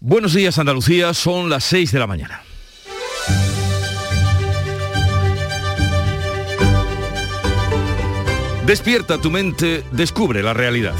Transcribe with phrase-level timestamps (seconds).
[0.00, 2.42] Buenos días Andalucía, son las 6 de la mañana.
[8.66, 10.94] Despierta tu mente, descubre la realidad.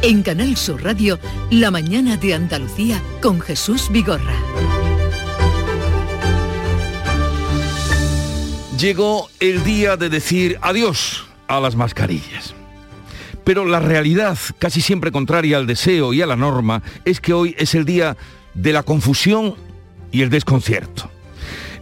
[0.00, 1.18] En Canal Sur Radio,
[1.50, 4.36] La mañana de Andalucía con Jesús Vigorra.
[8.78, 12.54] Llegó el día de decir adiós a las mascarillas.
[13.44, 17.54] Pero la realidad, casi siempre contraria al deseo y a la norma, es que hoy
[17.58, 18.16] es el día
[18.54, 19.54] de la confusión
[20.10, 21.10] y el desconcierto.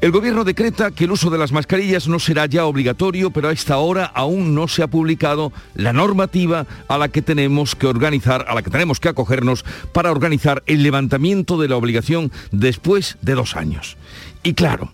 [0.01, 3.53] El gobierno decreta que el uso de las mascarillas no será ya obligatorio, pero a
[3.53, 8.47] esta hora aún no se ha publicado la normativa a la que tenemos que organizar,
[8.49, 13.35] a la que tenemos que acogernos para organizar el levantamiento de la obligación después de
[13.35, 13.99] dos años.
[14.43, 14.91] Y claro,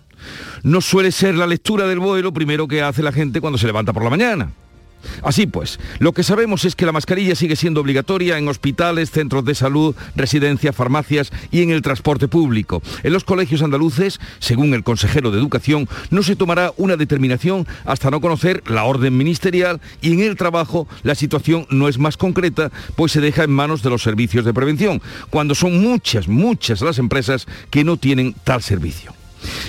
[0.63, 3.93] no suele ser la lectura del vuelo primero que hace la gente cuando se levanta
[3.93, 4.51] por la mañana.
[5.23, 9.45] Así pues, lo que sabemos es que la mascarilla sigue siendo obligatoria en hospitales, centros
[9.45, 12.81] de salud, residencias, farmacias y en el transporte público.
[13.03, 18.11] En los colegios andaluces, según el consejero de Educación, no se tomará una determinación hasta
[18.11, 22.71] no conocer la orden ministerial y en el trabajo la situación no es más concreta,
[22.95, 26.99] pues se deja en manos de los servicios de prevención, cuando son muchas, muchas las
[26.99, 29.13] empresas que no tienen tal servicio.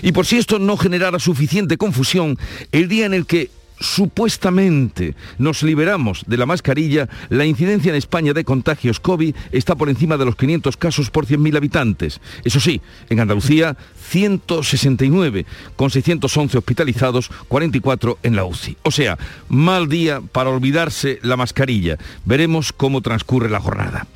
[0.02, 2.38] Y por si esto no generara suficiente confusión,
[2.72, 8.32] el día en el que supuestamente nos liberamos de la mascarilla, la incidencia en España
[8.32, 12.20] de contagios COVID está por encima de los 500 casos por 100.000 habitantes.
[12.44, 13.76] Eso sí, en Andalucía
[14.08, 18.76] 169, con 611 hospitalizados, 44 en la UCI.
[18.82, 21.98] O sea, mal día para olvidarse la mascarilla.
[22.24, 24.06] Veremos cómo transcurre la jornada.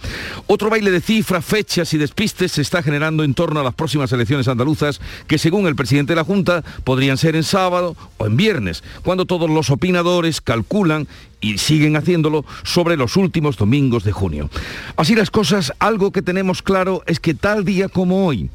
[0.47, 4.13] Otro baile de cifras, fechas y despistes se está generando en torno a las próximas
[4.13, 8.37] elecciones andaluzas, que según el presidente de la Junta podrían ser en sábado o en
[8.37, 11.07] viernes, cuando todos los opinadores calculan
[11.41, 14.51] y siguen haciéndolo sobre los últimos domingos de junio.
[14.97, 18.51] Así las cosas, algo que tenemos claro es que tal día como hoy,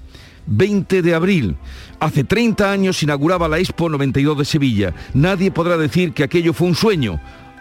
[0.48, 1.58] 20 de abril.
[2.00, 4.94] Hace 30 años inauguraba la Expo 92 de Sevilla.
[5.14, 7.20] Nadie podrá decir que aquello fue un sueño,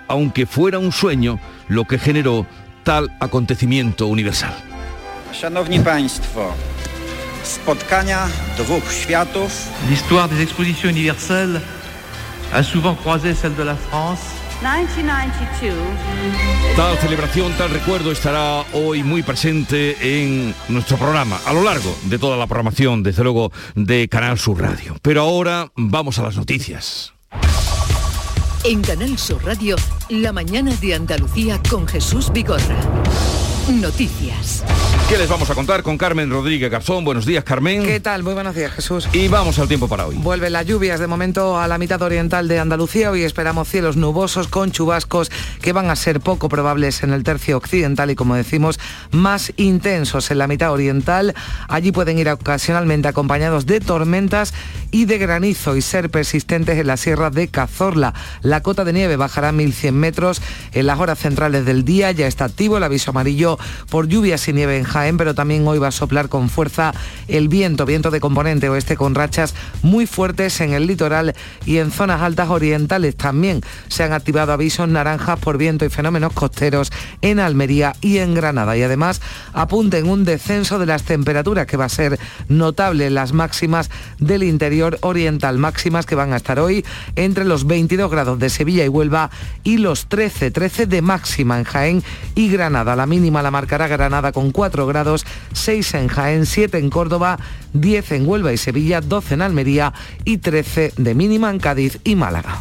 [0.08, 2.46] aunque fuera un sueño lo que generó
[2.84, 4.54] tal acontecimiento universal.
[5.32, 6.54] Szanowni Państwo,
[7.44, 9.68] spotkania dwóch światów.
[9.90, 11.60] L'histoire des expositions universelles
[12.52, 14.22] a souvent croisé celle de la France.
[14.62, 15.74] 1992.
[16.76, 22.18] Tal celebración, tal recuerdo estará hoy muy presente en nuestro programa, a lo largo de
[22.18, 24.96] toda la programación, desde luego, de Canal Sur Radio.
[25.02, 27.12] Pero ahora vamos a las noticias.
[28.64, 29.76] En Canal Sur Radio,
[30.08, 32.76] la mañana de Andalucía con Jesús Vigorra.
[33.68, 34.62] Noticias.
[35.08, 37.04] ¿Qué les vamos a contar con Carmen Rodríguez Garzón?
[37.04, 37.82] Buenos días, Carmen.
[37.82, 38.22] ¿Qué tal?
[38.22, 39.08] Muy buenos días, Jesús.
[39.12, 40.14] Y vamos al tiempo para hoy.
[40.16, 43.10] Vuelven las lluvias de momento a la mitad oriental de Andalucía.
[43.10, 47.56] Hoy esperamos cielos nubosos con chubascos que van a ser poco probables en el tercio
[47.56, 48.78] occidental y, como decimos,
[49.10, 51.34] más intensos en la mitad oriental.
[51.68, 54.54] Allí pueden ir ocasionalmente acompañados de tormentas
[54.96, 58.14] y de granizo y ser persistentes en la sierra de Cazorla.
[58.40, 60.40] La cota de nieve bajará 1.100 metros
[60.72, 62.12] en las horas centrales del día.
[62.12, 63.58] Ya está activo el aviso amarillo
[63.90, 66.94] por lluvias y nieve en Jaén, pero también hoy va a soplar con fuerza
[67.28, 71.34] el viento, viento de componente oeste con rachas muy fuertes en el litoral
[71.66, 73.16] y en zonas altas orientales.
[73.16, 76.90] También se han activado avisos naranjas por viento y fenómenos costeros
[77.20, 78.74] en Almería y en Granada.
[78.78, 79.20] Y además
[79.52, 82.18] apunten un descenso de las temperaturas que va a ser
[82.48, 86.84] notable en las máximas del interior oriental, máximas que van a estar hoy
[87.16, 89.30] entre los 22 grados de Sevilla y Huelva
[89.64, 92.02] y los 13, 13 de máxima en Jaén
[92.34, 92.96] y Granada.
[92.96, 97.38] La mínima la marcará Granada con 4 grados, 6 en Jaén, 7 en Córdoba,
[97.72, 99.92] 10 en Huelva y Sevilla, 12 en Almería
[100.24, 102.60] y 13 de mínima en Cádiz y Málaga.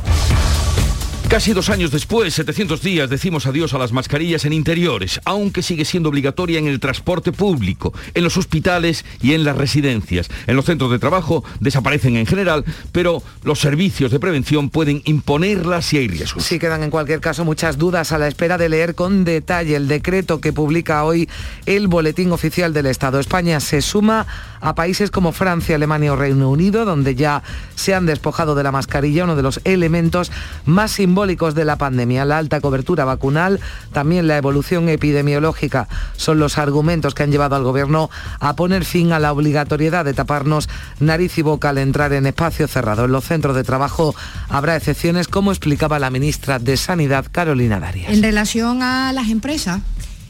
[1.30, 5.84] Casi dos años después, 700 días, decimos adiós a las mascarillas en interiores, aunque sigue
[5.84, 10.30] siendo obligatoria en el transporte público, en los hospitales y en las residencias.
[10.46, 15.86] En los centros de trabajo desaparecen en general, pero los servicios de prevención pueden imponerlas
[15.86, 16.44] si hay riesgos.
[16.44, 19.88] Sí quedan en cualquier caso muchas dudas a la espera de leer con detalle el
[19.88, 21.28] decreto que publica hoy
[21.66, 23.20] el Boletín Oficial del Estado.
[23.20, 24.28] España se suma
[24.62, 27.42] a países como Francia, Alemania o Reino Unido, donde ya
[27.76, 30.32] se han despojado de la mascarilla, uno de los elementos
[30.66, 33.60] más importantes de la pandemia, la alta cobertura vacunal,
[33.92, 35.88] también la evolución epidemiológica,
[36.18, 40.14] son los argumentos que han llevado al Gobierno a poner fin a la obligatoriedad de
[40.14, 40.70] taparnos
[41.00, 43.06] nariz y boca al entrar en espacio cerrado.
[43.06, 44.16] En los centros de trabajo
[44.50, 48.14] habrá excepciones, como explicaba la ministra de Sanidad, Carolina Darias.
[48.14, 49.82] En relación a las empresas,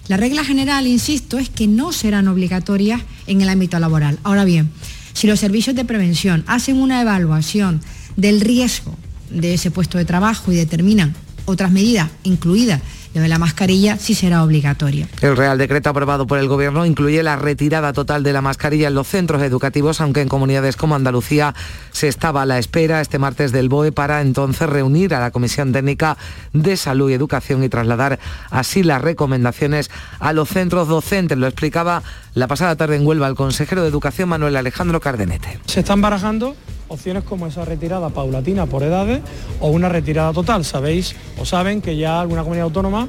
[0.07, 4.17] la regla general, insisto, es que no serán obligatorias en el ámbito laboral.
[4.23, 4.71] Ahora bien,
[5.13, 7.81] si los servicios de prevención hacen una evaluación
[8.15, 8.95] del riesgo
[9.35, 11.13] de ese puesto de trabajo y determinan
[11.45, 12.81] otras medidas, incluidas
[13.21, 15.07] de la mascarilla sí será obligatorio.
[15.21, 18.93] El Real Decreto aprobado por el Gobierno incluye la retirada total de la mascarilla en
[18.93, 21.55] los centros educativos, aunque en comunidades como Andalucía
[21.91, 25.71] se estaba a la espera este martes del BOE para entonces reunir a la Comisión
[25.71, 26.17] Técnica
[26.51, 29.89] de Salud y Educación y trasladar así las recomendaciones
[30.19, 31.37] a los centros docentes.
[31.37, 32.03] Lo explicaba
[32.35, 35.57] la pasada tarde en Huelva el consejero de Educación Manuel Alejandro Cardenete.
[35.65, 36.53] Se están barajando
[36.89, 39.21] opciones como esa retirada paulatina por edades
[39.61, 40.65] o una retirada total.
[40.65, 43.07] Sabéis o saben que ya alguna comunidad autónoma,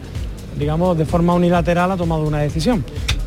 [0.57, 2.85] digamos, de forma unilateral ha tomado una decisión.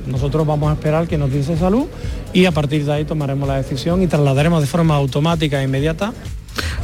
[0.07, 1.86] Nosotros vamos a esperar que nos dice salud
[2.31, 6.13] y a partir de ahí tomaremos la decisión y trasladaremos de forma automática e inmediata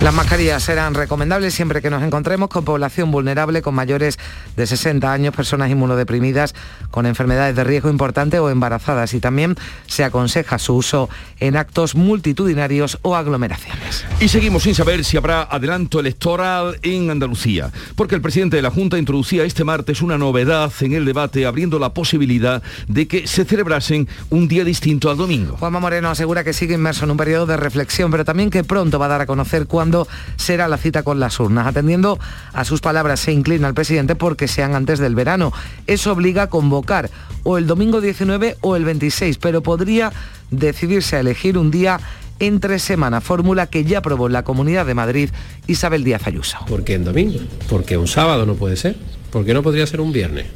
[0.02, 4.18] las mascarillas serán recomendables siempre que nos encontremos con población vulnerable, con mayores
[4.56, 6.54] de 60 años, personas inmunodeprimidas,
[6.92, 9.14] con enfermedades de riesgo importante o embarazadas.
[9.14, 9.56] Y también
[9.88, 14.06] se aconseja su uso en actos multitudinarios o aglomeraciones.
[14.20, 18.72] Y seguimos sin saber si habrá adelanto electoral en Andalucía, porque el presidente de la
[18.72, 23.46] Junta introducía este martes una novedad en el debate, abriendo la posibilidad de que se
[23.46, 25.58] celebrasen un día distinto al domingo.
[25.58, 29.00] Juanma Moreno asegura que sigue inmerso en un periodo de reflexión, pero también que pronto
[29.00, 31.68] va a dar a conocer cuándo será la cita con las urnas.
[31.68, 32.20] Atendiendo
[32.54, 35.52] a sus palabras, se inclina al presidente porque sean antes del verano.
[35.88, 37.10] Eso obliga a convocar
[37.44, 40.12] o el domingo 19 o el 26, pero podría
[40.52, 42.00] decidirse a elegir un día
[42.40, 45.30] entre semana, fórmula que ya aprobó la Comunidad de Madrid
[45.68, 46.58] Isabel Díaz Ayuso.
[46.68, 47.40] ¿Por qué en domingo?
[47.70, 48.98] Porque un sábado no puede ser.
[49.32, 50.48] ¿Por qué no podría ser un viernes?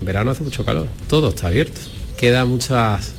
[0.00, 1.80] Verano hace mucho calor, todo está abierto.
[2.16, 3.14] Queda muchas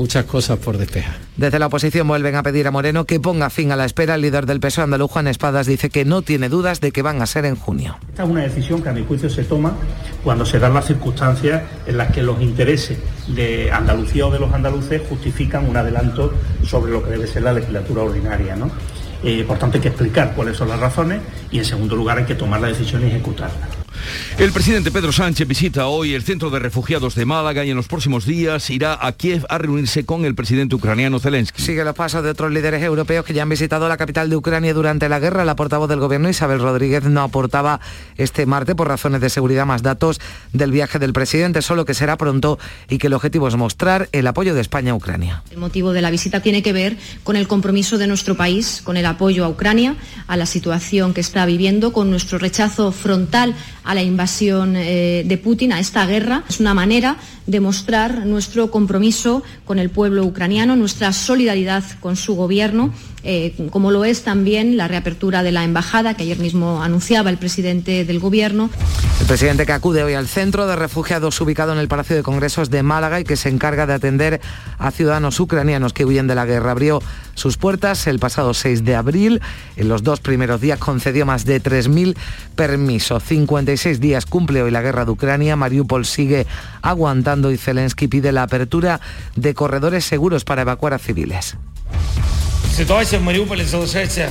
[0.00, 1.16] muchas cosas por despejar.
[1.36, 4.14] Desde la oposición vuelven a pedir a Moreno que ponga fin a la espera.
[4.14, 7.20] El líder del PSOE andaluz, Juan Espadas, dice que no tiene dudas de que van
[7.20, 7.98] a ser en junio.
[8.08, 9.74] Esta es una decisión que a mi juicio se toma
[10.24, 12.98] cuando se dan las circunstancias en las que los intereses
[13.28, 16.32] de Andalucía o de los andaluces justifican un adelanto
[16.66, 18.56] sobre lo que debe ser la legislatura ordinaria.
[18.56, 18.70] ¿no?
[19.22, 21.20] Eh, por tanto, hay que explicar cuáles son las razones
[21.50, 23.68] y, en segundo lugar, hay que tomar la decisión y ejecutarla.
[24.38, 27.88] El presidente Pedro Sánchez visita hoy el centro de refugiados de Málaga y en los
[27.88, 31.60] próximos días irá a Kiev a reunirse con el presidente ucraniano Zelensky.
[31.60, 34.72] Sigue los pasos de otros líderes europeos que ya han visitado la capital de Ucrania
[34.72, 35.44] durante la guerra.
[35.44, 37.80] La portavoz del gobierno Isabel Rodríguez no aportaba
[38.16, 40.20] este martes por razones de seguridad más datos
[40.52, 42.58] del viaje del presidente, solo que será pronto
[42.88, 45.42] y que el objetivo es mostrar el apoyo de España a Ucrania.
[45.50, 48.96] El motivo de la visita tiene que ver con el compromiso de nuestro país, con
[48.96, 53.54] el apoyo a Ucrania, a la situación que está viviendo, con nuestro rechazo frontal
[53.90, 56.44] a la invasión eh, de Putin, a esta guerra.
[56.48, 57.16] Es una manera
[57.48, 63.90] de mostrar nuestro compromiso con el pueblo ucraniano, nuestra solidaridad con su gobierno, eh, como
[63.90, 68.18] lo es también la reapertura de la embajada que ayer mismo anunciaba el presidente del
[68.18, 68.70] gobierno.
[69.20, 72.70] El presidente que acude hoy al centro de refugiados ubicado en el Palacio de Congresos
[72.70, 74.40] de Málaga y que se encarga de atender
[74.78, 76.70] a ciudadanos ucranianos que huyen de la guerra.
[76.70, 77.02] Abrió
[77.34, 79.40] sus puertas el pasado 6 de abril.
[79.76, 82.16] En los dos primeros días concedió más de 3.000
[82.56, 83.22] permisos.
[83.22, 85.56] 56 días cumple hoy la guerra de Ucrania.
[85.56, 86.46] Mariupol sigue
[86.82, 89.00] aguantando y Zelensky pide la apertura
[89.36, 91.56] de corredores seguros para evacuar a civiles.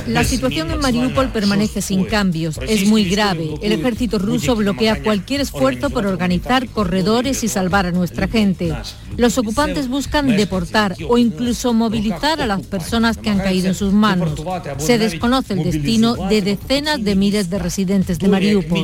[0.06, 2.58] La situación en Mariupol permanece sin cambios.
[2.66, 3.54] Es muy grave.
[3.62, 8.74] El ejército ruso bloquea cualquier esfuerzo por organizar corredores y salvar a nuestra gente.
[9.16, 13.92] Los ocupantes buscan deportar o incluso movilizar a las personas que han caído en sus
[13.92, 14.40] manos.
[14.78, 18.80] Se desconoce el destino de decenas de miles de residentes de Mariupol.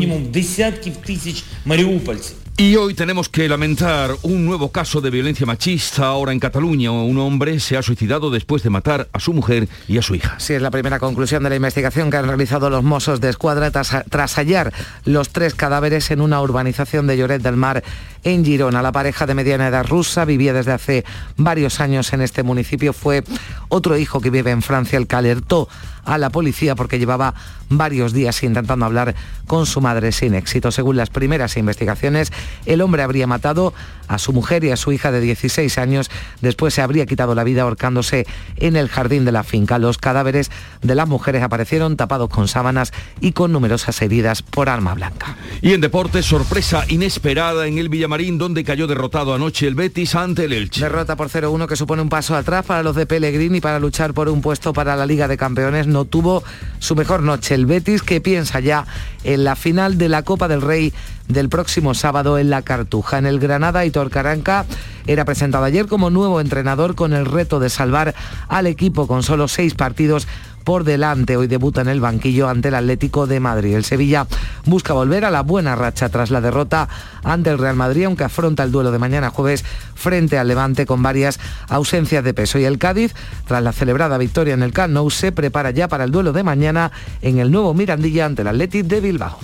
[2.59, 6.91] Y hoy tenemos que lamentar un nuevo caso de violencia machista ahora en Cataluña.
[6.91, 10.37] Un hombre se ha suicidado después de matar a su mujer y a su hija.
[10.39, 13.71] Sí, es la primera conclusión de la investigación que han realizado los Mossos de Escuadra
[13.71, 14.73] tras, tras hallar
[15.05, 17.85] los tres cadáveres en una urbanización de Lloret del Mar
[18.27, 18.83] en Girona.
[18.83, 21.05] La pareja de mediana edad rusa vivía desde hace
[21.37, 22.93] varios años en este municipio.
[22.93, 23.23] Fue
[23.69, 25.69] otro hijo que vive en Francia el que alertó
[26.05, 27.35] a la policía porque llevaba
[27.69, 29.15] varios días intentando hablar
[29.47, 30.71] con su madre sin éxito.
[30.71, 32.33] Según las primeras investigaciones,
[32.65, 33.75] el hombre habría matado
[34.09, 36.11] a su mujer y a su hija de 16 años.
[36.41, 39.79] Después se habría quitado la vida ahorcándose en el jardín de la finca.
[39.79, 40.51] Los cadáveres
[40.83, 45.37] de las mujeres aparecieron tapados con sábanas y con numerosas heridas por arma blanca.
[45.61, 50.55] Y en deportes, sorpresa inesperada en el Donde cayó derrotado anoche el Betis ante el
[50.55, 50.81] Elche.
[50.81, 54.31] Derrota por 0-1 que supone un paso atrás para los de Pellegrini para luchar por
[54.31, 55.87] un puesto para la Liga de Campeones.
[55.87, 56.43] No tuvo
[56.79, 58.87] su mejor noche el Betis, que piensa ya
[59.23, 60.95] en la final de la Copa del Rey
[61.29, 63.19] del próximo sábado en la Cartuja.
[63.19, 64.65] En el Granada, Hitor Caranca
[65.07, 68.15] era presentado ayer como nuevo entrenador con el reto de salvar
[68.49, 70.27] al equipo con solo seis partidos
[70.67, 71.37] por delante.
[71.37, 73.77] Hoy debuta en el banquillo ante el Atlético de Madrid.
[73.77, 74.27] El Sevilla
[74.65, 76.89] busca volver a la buena racha tras la derrota
[77.23, 81.05] ante el Real Madrid, aunque afronta el duelo de mañana jueves frente al Levante con
[81.05, 82.59] varias ausencias de peso.
[82.59, 83.15] Y el Cádiz,
[83.47, 86.43] tras la celebrada victoria en el Camp Nou, se prepara ya para el duelo de
[86.43, 86.91] mañana
[87.23, 89.39] en el nuevo Mirandilla ante el Atlético de Bilbao.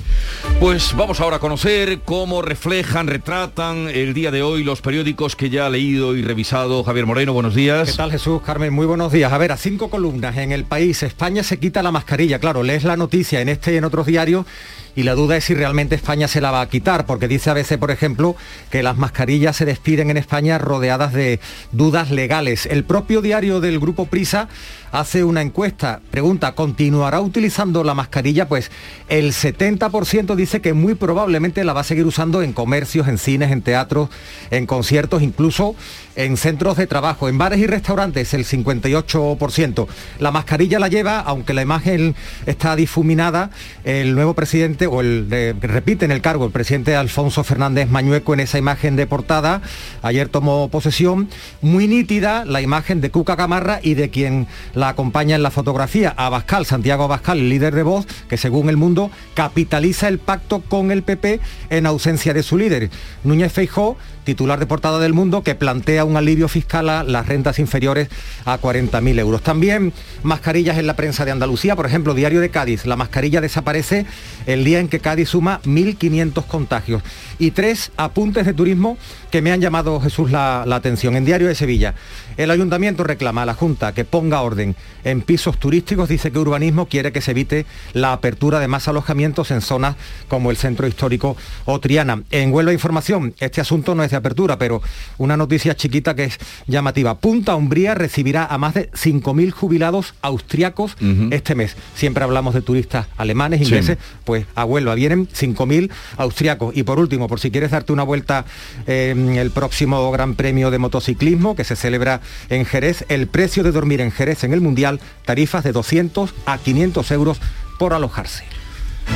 [0.58, 5.50] Pues vamos ahora a conocer cómo reflejan, retratan el día de hoy los periódicos que
[5.50, 7.32] ya ha leído y revisado Javier Moreno.
[7.32, 7.92] Buenos días.
[7.92, 8.42] ¿Qué tal Jesús?
[8.42, 9.32] Carmen, muy buenos días.
[9.32, 12.38] A ver, a cinco columnas en el país, España se quita la mascarilla.
[12.38, 14.46] Claro, lees la noticia en este y en otros diarios
[14.94, 17.54] y la duda es si realmente España se la va a quitar, porque dice a
[17.54, 18.36] veces, por ejemplo,
[18.70, 21.40] que las mascarillas se despiden en España rodeadas de
[21.72, 22.66] dudas legales.
[22.66, 24.48] El propio diario del Grupo Prisa
[24.92, 28.46] hace una encuesta, pregunta, ¿continuará utilizando la mascarilla?
[28.46, 28.70] Pues
[29.08, 33.50] el 70% dice que muy probablemente la va a seguir usando en comercios, en cines,
[33.50, 34.10] en teatros,
[34.50, 35.74] en conciertos, incluso
[36.14, 39.86] en centros de trabajo, en bares y restaurantes el 58%.
[40.18, 43.50] La mascarilla la lleva, aunque la imagen está difuminada,
[43.84, 45.26] el nuevo presidente, o el
[45.60, 49.62] repite en el cargo, el presidente Alfonso Fernández Mañueco en esa imagen de portada,
[50.02, 51.28] ayer tomó posesión,
[51.60, 56.14] muy nítida la imagen de Cuca Camarra y de quien la acompaña en la fotografía,
[56.16, 60.90] Abascal, Santiago Abascal, el líder de Voz, que según el mundo capitaliza el pacto con
[60.90, 62.90] el PP en ausencia de su líder.
[63.24, 67.58] Núñez Feijó titular de portada del mundo, que plantea un alivio fiscal a las rentas
[67.58, 68.08] inferiores
[68.44, 69.42] a 40.000 euros.
[69.42, 74.06] También mascarillas en la prensa de Andalucía, por ejemplo, Diario de Cádiz, la mascarilla desaparece
[74.46, 77.02] el día en que Cádiz suma 1.500 contagios.
[77.42, 78.96] Y tres apuntes de turismo
[79.32, 81.16] que me han llamado Jesús la, la atención.
[81.16, 81.96] En Diario de Sevilla,
[82.36, 86.08] el ayuntamiento reclama a la Junta que ponga orden en pisos turísticos.
[86.08, 89.96] Dice que urbanismo quiere que se evite la apertura de más alojamientos en zonas
[90.28, 92.22] como el centro histórico o Triana.
[92.30, 94.80] En Huelva Información, este asunto no es de apertura, pero
[95.18, 97.18] una noticia chiquita que es llamativa.
[97.18, 100.96] Punta Umbría recibirá a más de 5.000 jubilados austriacos
[101.30, 101.76] este mes.
[101.96, 106.76] Siempre hablamos de turistas alemanes, ingleses, pues a Huelva vienen 5.000 austriacos.
[106.76, 108.44] Y por último, por si quieres darte una vuelta
[108.86, 112.20] en el próximo Gran Premio de Motociclismo que se celebra
[112.50, 116.58] en Jerez, el precio de dormir en Jerez en el Mundial, tarifas de 200 a
[116.58, 117.40] 500 euros
[117.78, 118.44] por alojarse.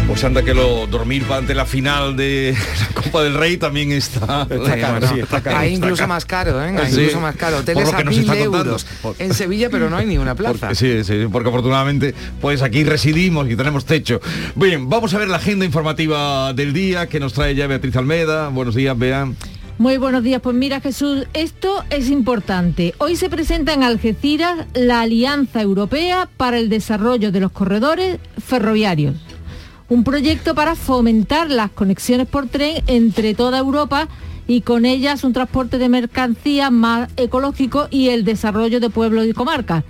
[0.06, 4.46] Pues anda que lo dormir ante la final de la Copa del Rey también está,
[4.48, 5.56] está caro, sí, está caro.
[5.58, 6.76] Hay incluso más caro, ¿eh?
[6.78, 7.58] Hay incluso más caro.
[7.58, 8.86] Hoteles a mil euros
[9.18, 10.68] en Sevilla, pero no hay ni una plaza.
[10.68, 14.20] Porque, sí, sí, porque afortunadamente pues aquí residimos y tenemos techo.
[14.54, 18.48] Bien, vamos a ver la agenda informativa del día que nos trae ya Beatriz Almeda.
[18.48, 19.28] Buenos días, Bea.
[19.78, 20.40] Muy buenos días.
[20.40, 22.94] Pues mira Jesús, esto es importante.
[22.98, 29.16] Hoy se presenta en Algeciras la Alianza Europea para el Desarrollo de los Corredores Ferroviarios.
[29.88, 34.08] Un proyecto para fomentar las conexiones por tren entre toda Europa
[34.48, 39.32] y con ellas un transporte de mercancías más ecológico y el desarrollo de pueblos y
[39.32, 39.84] comarcas.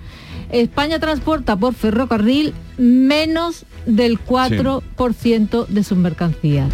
[0.51, 6.71] España transporta por ferrocarril menos del 4% de sus mercancías.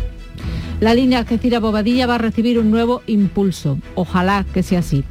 [0.80, 3.80] La línea Algeciras-Bobadilla va a recibir un nuevo impulso.
[3.96, 5.06] Ojalá que sea así.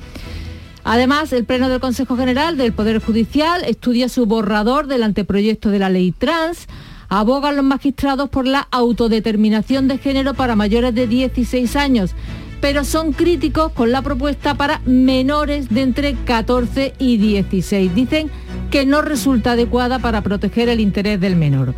[0.84, 5.78] Además, el Pleno del Consejo General del Poder Judicial estudia su borrador del anteproyecto de
[5.78, 6.66] la ley trans.
[7.14, 12.14] Abogan los magistrados por la autodeterminación de género para mayores de 16 años,
[12.62, 17.94] pero son críticos con la propuesta para menores de entre 14 y 16.
[17.94, 18.30] Dicen
[18.70, 21.74] que no resulta adecuada para proteger el interés del menor.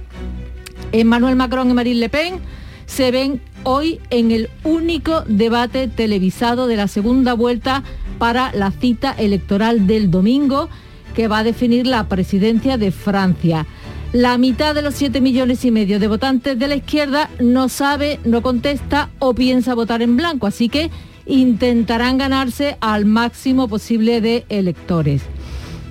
[0.93, 2.35] Emmanuel Macron y Marine Le Pen
[2.87, 7.83] se ven hoy en el único debate televisado de la segunda vuelta
[8.21, 10.69] para la cita electoral del domingo
[11.17, 13.67] que va a definir la presidencia de Francia.
[14.15, 18.21] La mitad de los 7 millones y medio de votantes de la izquierda no sabe,
[18.25, 20.93] no contesta o piensa votar en blanco, así que
[21.27, 25.23] intentarán ganarse al máximo posible de electores.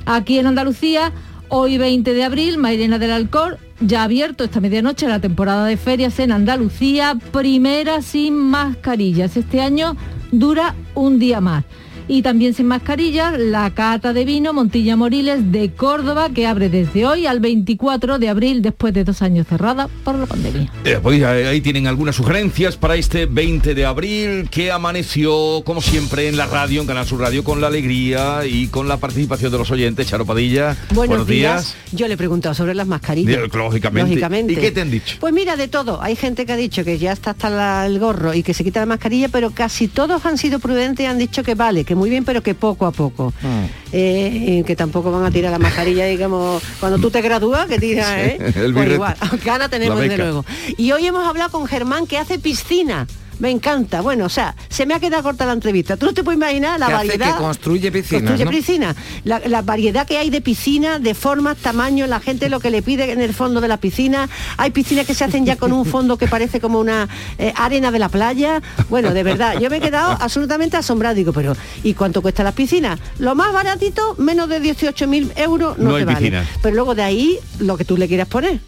[0.05, 1.11] Aquí en Andalucía,
[1.49, 5.75] hoy 20 de abril, Mairena del Alcor ya ha abierto esta medianoche la temporada de
[5.75, 9.35] ferias en Andalucía, primera sin mascarillas.
[9.35, 9.97] Este año
[10.31, 11.65] dura un día más
[12.07, 17.05] y también sin mascarillas la cata de vino Montilla Moriles de Córdoba que abre desde
[17.05, 20.71] hoy al 24 de abril después de dos años cerrada por la pandemia.
[20.85, 26.27] Eh, pues ahí tienen algunas sugerencias para este 20 de abril que amaneció como siempre
[26.27, 29.57] en la radio, en Canal Sur Radio con la alegría y con la participación de
[29.57, 30.07] los oyentes.
[30.07, 31.75] Charo Padilla, buenos, días.
[31.91, 33.39] Yo le he preguntado sobre las mascarillas.
[33.53, 34.53] Lógicamente.
[34.53, 35.17] ¿Y qué te han dicho?
[35.19, 36.01] Pues mira, de todo.
[36.01, 38.79] Hay gente que ha dicho que ya está hasta el gorro y que se quita
[38.79, 42.09] la mascarilla, pero casi todos han sido prudentes y han dicho que vale, que muy
[42.09, 43.33] bien, pero que poco a poco.
[43.43, 43.67] Ah.
[43.91, 48.09] Eh, que tampoco van a tirar la mascarilla, digamos, cuando tú te gradúas, que tiras,
[48.17, 48.37] ¿eh?
[48.73, 50.45] pues igual, gana tenemos de luego.
[50.77, 53.07] Y hoy hemos hablado con Germán que hace piscina
[53.43, 53.99] Me encanta.
[53.99, 55.97] Bueno, o sea, se me ha quedado corta la entrevista.
[55.97, 57.33] Tú no te puedes imaginar la Que hace variedad.
[57.35, 58.51] que construye piscinas, Construye ¿no?
[58.51, 58.95] piscinas.
[59.25, 62.81] La, la variedad que hay de piscinas, de formas, tamaños, la gente lo que le
[62.81, 64.29] pide en el fondo de la piscina.
[64.55, 67.91] Hay piscinas que se hacen ya con un fondo que parece como una eh, arena
[67.91, 68.61] de la playa.
[68.87, 71.13] Bueno, de verdad, yo me he quedado absolutamente asombrado.
[71.15, 72.97] Digo, pero ¿y cuánto cuesta las piscinas?
[73.19, 76.43] Lo más baratito, menos de 18.000 euros, no, No te vale.
[76.61, 78.61] Pero luego de ahí, lo que tú le quieras poner.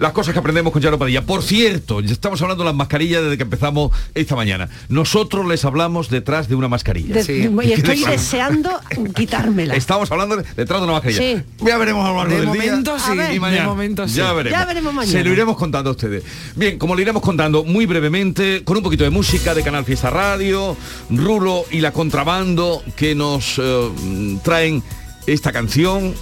[0.00, 1.22] Las cosas que aprendemos con Charo Padilla.
[1.24, 4.68] Por cierto, ya estamos hablando de las mascarillas desde que empezamos esta mañana.
[4.88, 7.14] Nosotros les hablamos detrás de una mascarilla.
[7.22, 8.70] De- y estoy deseando
[9.14, 9.74] quitármela.
[9.74, 11.20] Estamos hablando de- detrás de una mascarilla.
[11.20, 11.42] Sí.
[11.64, 13.04] Ya veremos a lo largo De del momento día.
[13.04, 13.64] sí, y de mañana.
[13.66, 14.14] momento sí.
[14.16, 14.58] Ya veremos.
[14.58, 15.12] Ya veremos mañana.
[15.18, 16.22] Se lo iremos contando a ustedes.
[16.56, 20.10] Bien, como le iremos contando muy brevemente, con un poquito de música de Canal Fiesta
[20.10, 20.76] Radio,
[21.10, 24.82] Rulo y la Contrabando, que nos eh, traen
[25.26, 26.14] esta canción,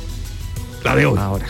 [0.85, 1.18] la de hoy.
[1.18, 1.47] Ahora.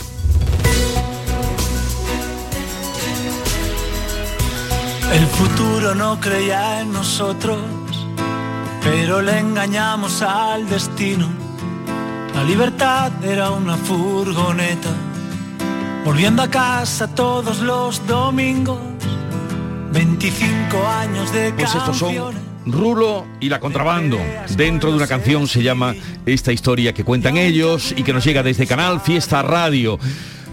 [5.12, 7.58] El futuro no creía en nosotros,
[8.82, 11.26] pero le engañamos al destino.
[12.34, 14.90] La libertad era una furgoneta,
[16.04, 18.78] volviendo a casa todos los domingos.
[19.92, 22.48] 25 años de Pues estos son.
[22.66, 24.18] Rulo y la contrabando.
[24.56, 25.94] Dentro de una canción se llama
[26.26, 29.98] esta historia que cuentan ellos y que nos llega desde Canal Fiesta Radio.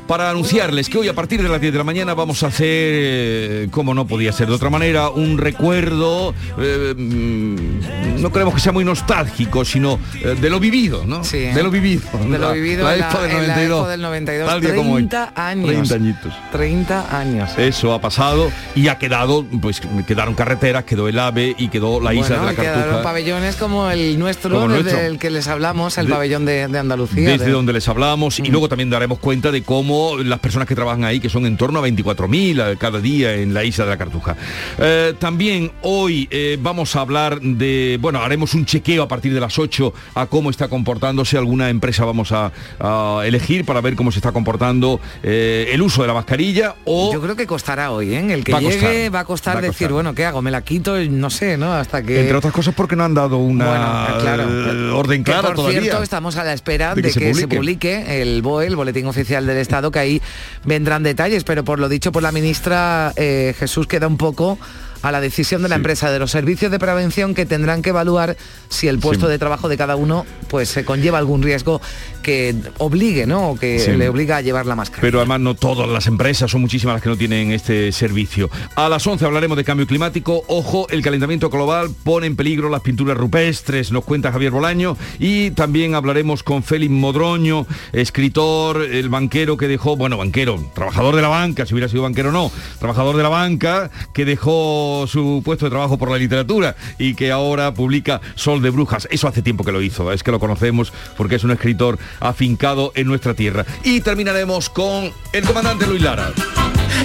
[0.08, 2.68] Para anunciarles que hoy a partir de las 10 de la mañana vamos a hacer,
[2.70, 8.60] eh, como no podía ser de otra manera, un recuerdo, eh, mm, no queremos que
[8.60, 11.24] sea muy nostálgico, sino eh, de lo vivido, ¿no?
[11.24, 11.40] Sí.
[11.40, 12.04] De lo vivido.
[12.30, 13.58] De lo vivido la la, en la 92.
[13.80, 14.48] Expo del 92.
[14.48, 15.08] Tal día como hoy.
[15.08, 15.66] 30 años.
[15.90, 16.34] 30 añitos.
[16.52, 17.50] 30 años.
[17.58, 22.14] Eso ha pasado y ha quedado, pues quedaron carreteras, quedó el AVE y quedó la
[22.14, 23.02] isla Bueno, de la y quedaron Cartuja.
[23.04, 25.02] pabellones como el nuestro, Como desde nuestro.
[25.02, 27.28] el que les hablamos, el De- pabellón de, de Andalucía.
[27.28, 30.76] desde de- donde les hablamos y luego también daremos cuenta de cómo las personas que
[30.76, 33.92] trabajan ahí, que son en torno a 24.000 a- cada día en la isla de
[33.92, 34.36] la Cartuja.
[34.80, 39.40] Eh, también hoy eh, vamos a hablar de, bueno, haremos un chequeo a partir de
[39.40, 44.12] las 8 a cómo está comportándose alguna empresa vamos a, a elegir para ver cómo
[44.12, 47.12] se está comportando eh, el uso de la mascarilla o...
[47.14, 48.34] Yo creo que costará hoy, ¿eh?
[48.34, 49.92] El que Va llegue costar, va a costar va decir, costar.
[49.94, 50.42] bueno, ¿qué hago?
[50.42, 50.98] ¿Me la quito?
[51.10, 51.74] No sé, ¿no?
[51.74, 52.22] Hasta que...
[52.22, 54.98] Entre otras cosas porque no han dado una Bueno, claro.
[54.98, 55.82] orden Que, clara por todavía.
[55.82, 57.96] cierto, estamos a la espera de de, que que, se se, publique.
[57.98, 58.22] publique.
[58.22, 60.22] el BOE, el Boletín Oficial del Estado, que ahí
[60.64, 64.58] vendrán detalles, pero por lo dicho por la ministra, eh, Jesús queda un poco
[65.06, 68.36] a la decisión de la empresa de los servicios de prevención que tendrán que evaluar
[68.70, 69.32] si el puesto Sí.
[69.34, 71.80] de trabajo de cada uno pues se conlleva algún riesgo
[72.24, 73.52] que obligue, ¿no?
[73.52, 73.92] O que Sí.
[73.92, 75.02] le obliga a llevar la máscara.
[75.02, 78.50] Pero además no todas las empresas, son muchísimas las que no tienen este servicio.
[78.76, 80.44] A las 11 hablaremos de cambio climático.
[80.48, 84.98] Ojo, el calentamiento global pone en peligro las pinturas rupestres, nos cuenta Javier Bolaño.
[85.20, 91.22] Y también hablaremos con Félix Modroño, escritor, el banquero que dejó, bueno, banquero, trabajador de
[91.22, 95.66] la banca, si hubiera sido banquero no, trabajador de la banca, que dejó su puesto
[95.66, 99.08] de trabajo por la literatura y que ahora publica Sol de Brujas.
[99.12, 102.92] Eso hace tiempo que lo hizo, es que lo conocemos porque es un escritor afincado
[102.96, 103.66] en nuestra tierra.
[103.84, 106.32] Y terminaremos con el comandante Luis Lara.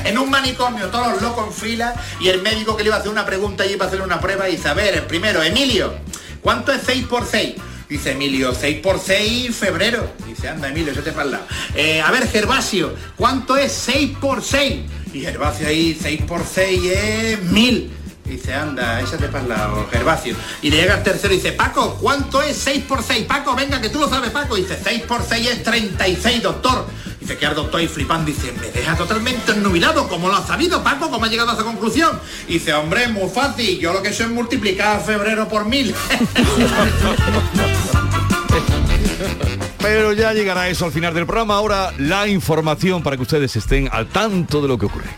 [0.05, 3.01] En un manicomio, todos los locos en fila y el médico que le iba a
[3.01, 5.95] hacer una pregunta allí para hacerle una prueba dice, a ver, el primero, Emilio,
[6.41, 7.55] ¿cuánto es 6 por 6?
[7.91, 10.13] Dice Emilio, 6 por 6, febrero.
[10.25, 11.41] Dice, anda Emilio, eso te para.
[11.75, 14.81] Eh, a ver, Gervasio, ¿cuánto es 6 por 6?
[15.13, 17.91] Y Gervasio ahí, 6 por 6 es 1000.
[18.25, 20.37] Dice, anda, échate para el lado, Gervasio.
[20.63, 23.27] Y le llega el tercero y dice, Paco, ¿cuánto es 6 por 6?
[23.27, 24.55] Paco, venga, que tú lo sabes, Paco.
[24.55, 26.87] Dice, 6 por 6 es 36, doctor.
[27.19, 30.83] Dice que el doctor ahí flipando, dice, me deja totalmente ennubilado, ¿cómo lo has sabido,
[30.83, 31.11] Paco?
[31.11, 32.19] ¿Cómo has llegado a esa conclusión?
[32.47, 35.95] Dice, hombre, muy fácil, yo lo que sé es multiplicar febrero por mil.
[39.83, 41.55] Pero ya llegará eso al final del programa.
[41.55, 45.09] Ahora la información para que ustedes estén al tanto de lo que ocurre.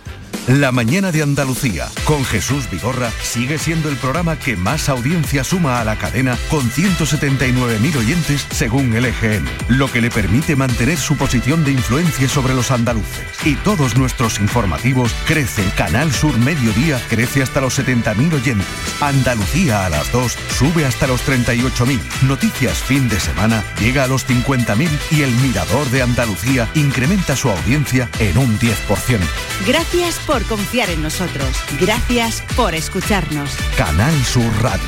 [0.49, 5.81] La mañana de Andalucía con Jesús Vigorra sigue siendo el programa que más audiencia suma
[5.81, 11.17] a la cadena con 179.000 oyentes según el EGM, lo que le permite mantener su
[11.17, 13.25] posición de influencia sobre los andaluces.
[13.45, 15.71] Y todos nuestros informativos crecen.
[15.77, 18.67] Canal Sur Mediodía crece hasta los 70.000 oyentes.
[19.01, 22.01] Andalucía a las 2 sube hasta los 38.000.
[22.23, 27.49] Noticias fin de semana llega a los 50.000 y el Mirador de Andalucía incrementa su
[27.49, 29.21] audiencia en un 10%.
[29.69, 31.49] Gracias por confiar en nosotros.
[31.79, 33.51] Gracias por escucharnos.
[33.77, 34.85] Canal Sur Radio,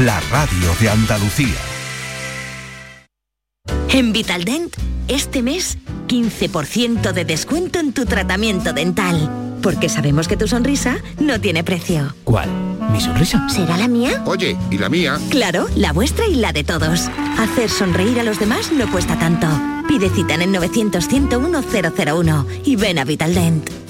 [0.00, 1.56] la radio de Andalucía.
[3.92, 4.76] En Vitaldent,
[5.08, 9.58] este mes, 15% de descuento en tu tratamiento dental.
[9.62, 12.14] Porque sabemos que tu sonrisa no tiene precio.
[12.24, 12.48] ¿Cuál?
[12.92, 13.48] ¿Mi sonrisa?
[13.48, 14.22] ¿Será la mía?
[14.26, 15.18] Oye, ¿y la mía?
[15.28, 17.08] Claro, la vuestra y la de todos.
[17.38, 19.46] Hacer sonreír a los demás no cuesta tanto.
[19.86, 23.89] Pide cita en el 900 101 001 y ven a Vitaldent.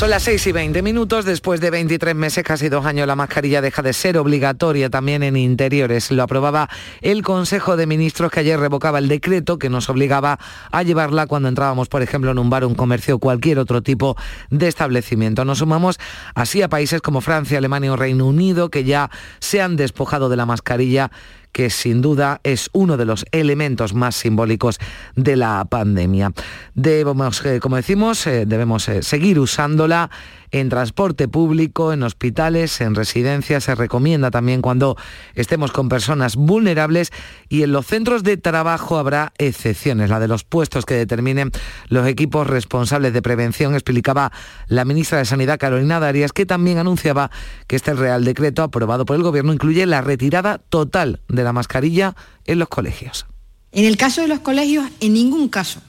[0.00, 1.26] Son las 6 y 20 minutos.
[1.26, 5.36] Después de 23 meses, casi dos años, la mascarilla deja de ser obligatoria también en
[5.36, 6.10] interiores.
[6.10, 6.70] Lo aprobaba
[7.02, 10.38] el Consejo de Ministros que ayer revocaba el decreto que nos obligaba
[10.72, 14.16] a llevarla cuando entrábamos, por ejemplo, en un bar, un comercio o cualquier otro tipo
[14.48, 15.44] de establecimiento.
[15.44, 15.98] Nos sumamos
[16.34, 20.36] así a países como Francia, Alemania o Reino Unido que ya se han despojado de
[20.36, 21.10] la mascarilla
[21.52, 24.78] que sin duda es uno de los elementos más simbólicos
[25.16, 26.32] de la pandemia.
[26.74, 30.10] Debemos, eh, como decimos, eh, debemos eh, seguir usándola
[30.50, 33.64] en transporte público, en hospitales, en residencias.
[33.64, 34.96] Se recomienda también cuando
[35.34, 37.10] estemos con personas vulnerables
[37.48, 41.50] y en los centros de trabajo habrá excepciones, la de los puestos que determinen
[41.88, 44.32] los equipos responsables de prevención, explicaba
[44.66, 47.30] la ministra de Sanidad Carolina Darias, que también anunciaba
[47.66, 52.14] que este Real Decreto aprobado por el Gobierno incluye la retirada total de la mascarilla
[52.46, 53.26] en los colegios.
[53.72, 55.80] En el caso de los colegios, en ningún caso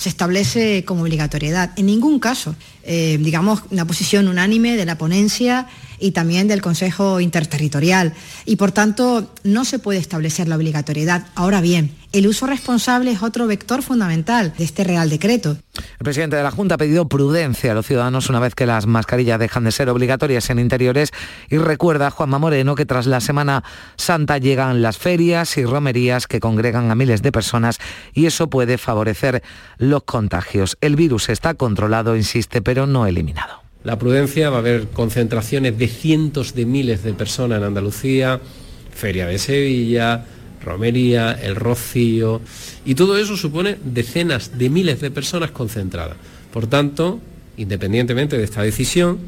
[0.00, 1.72] se establece como obligatoriedad.
[1.76, 5.66] En ningún caso, eh, digamos, una posición unánime de la ponencia
[6.00, 8.14] y también del Consejo Interterritorial.
[8.44, 11.26] Y por tanto, no se puede establecer la obligatoriedad.
[11.34, 15.56] Ahora bien, el uso responsable es otro vector fundamental de este Real Decreto.
[15.76, 18.86] El presidente de la Junta ha pedido prudencia a los ciudadanos una vez que las
[18.86, 21.12] mascarillas dejan de ser obligatorias en interiores
[21.48, 23.62] y recuerda Juanma Moreno que tras la Semana
[23.96, 27.78] Santa llegan las ferias y romerías que congregan a miles de personas
[28.12, 29.42] y eso puede favorecer
[29.78, 30.78] los contagios.
[30.80, 33.59] El virus está controlado, insiste, pero no eliminado.
[33.82, 38.38] La prudencia, va a haber concentraciones de cientos de miles de personas en Andalucía,
[38.92, 40.26] Feria de Sevilla,
[40.62, 42.42] Romería, El Rocío,
[42.84, 46.16] y todo eso supone decenas de miles de personas concentradas.
[46.52, 47.20] Por tanto,
[47.56, 49.18] independientemente de esta decisión,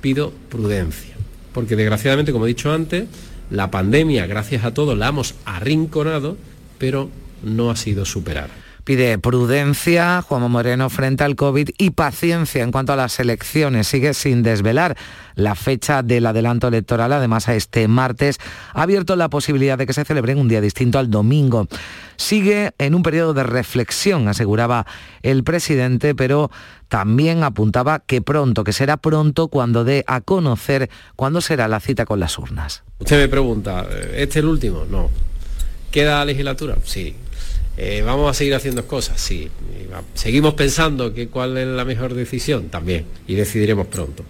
[0.00, 1.16] pido prudencia,
[1.52, 3.06] porque desgraciadamente, como he dicho antes,
[3.50, 6.36] la pandemia, gracias a todos, la hemos arrinconado,
[6.78, 7.10] pero
[7.42, 8.50] no ha sido superada.
[8.88, 13.86] Pide prudencia, Juan Moreno, frente al COVID y paciencia en cuanto a las elecciones.
[13.86, 14.96] Sigue sin desvelar
[15.34, 17.12] la fecha del adelanto electoral.
[17.12, 18.38] Además, a este martes
[18.72, 21.68] ha abierto la posibilidad de que se celebre un día distinto al domingo.
[22.16, 24.86] Sigue en un periodo de reflexión, aseguraba
[25.20, 26.50] el presidente, pero
[26.88, 32.06] también apuntaba que pronto, que será pronto cuando dé a conocer cuándo será la cita
[32.06, 32.84] con las urnas.
[33.00, 34.86] Usted me pregunta, ¿este es el último?
[34.90, 35.10] No.
[35.90, 36.78] ¿Queda legislatura?
[36.84, 37.14] Sí.
[37.80, 39.20] Eh, ¿Vamos a seguir haciendo cosas?
[39.20, 39.48] Sí.
[40.14, 42.70] ¿Seguimos pensando que cuál es la mejor decisión?
[42.70, 43.06] También.
[43.28, 44.24] Y decidiremos pronto.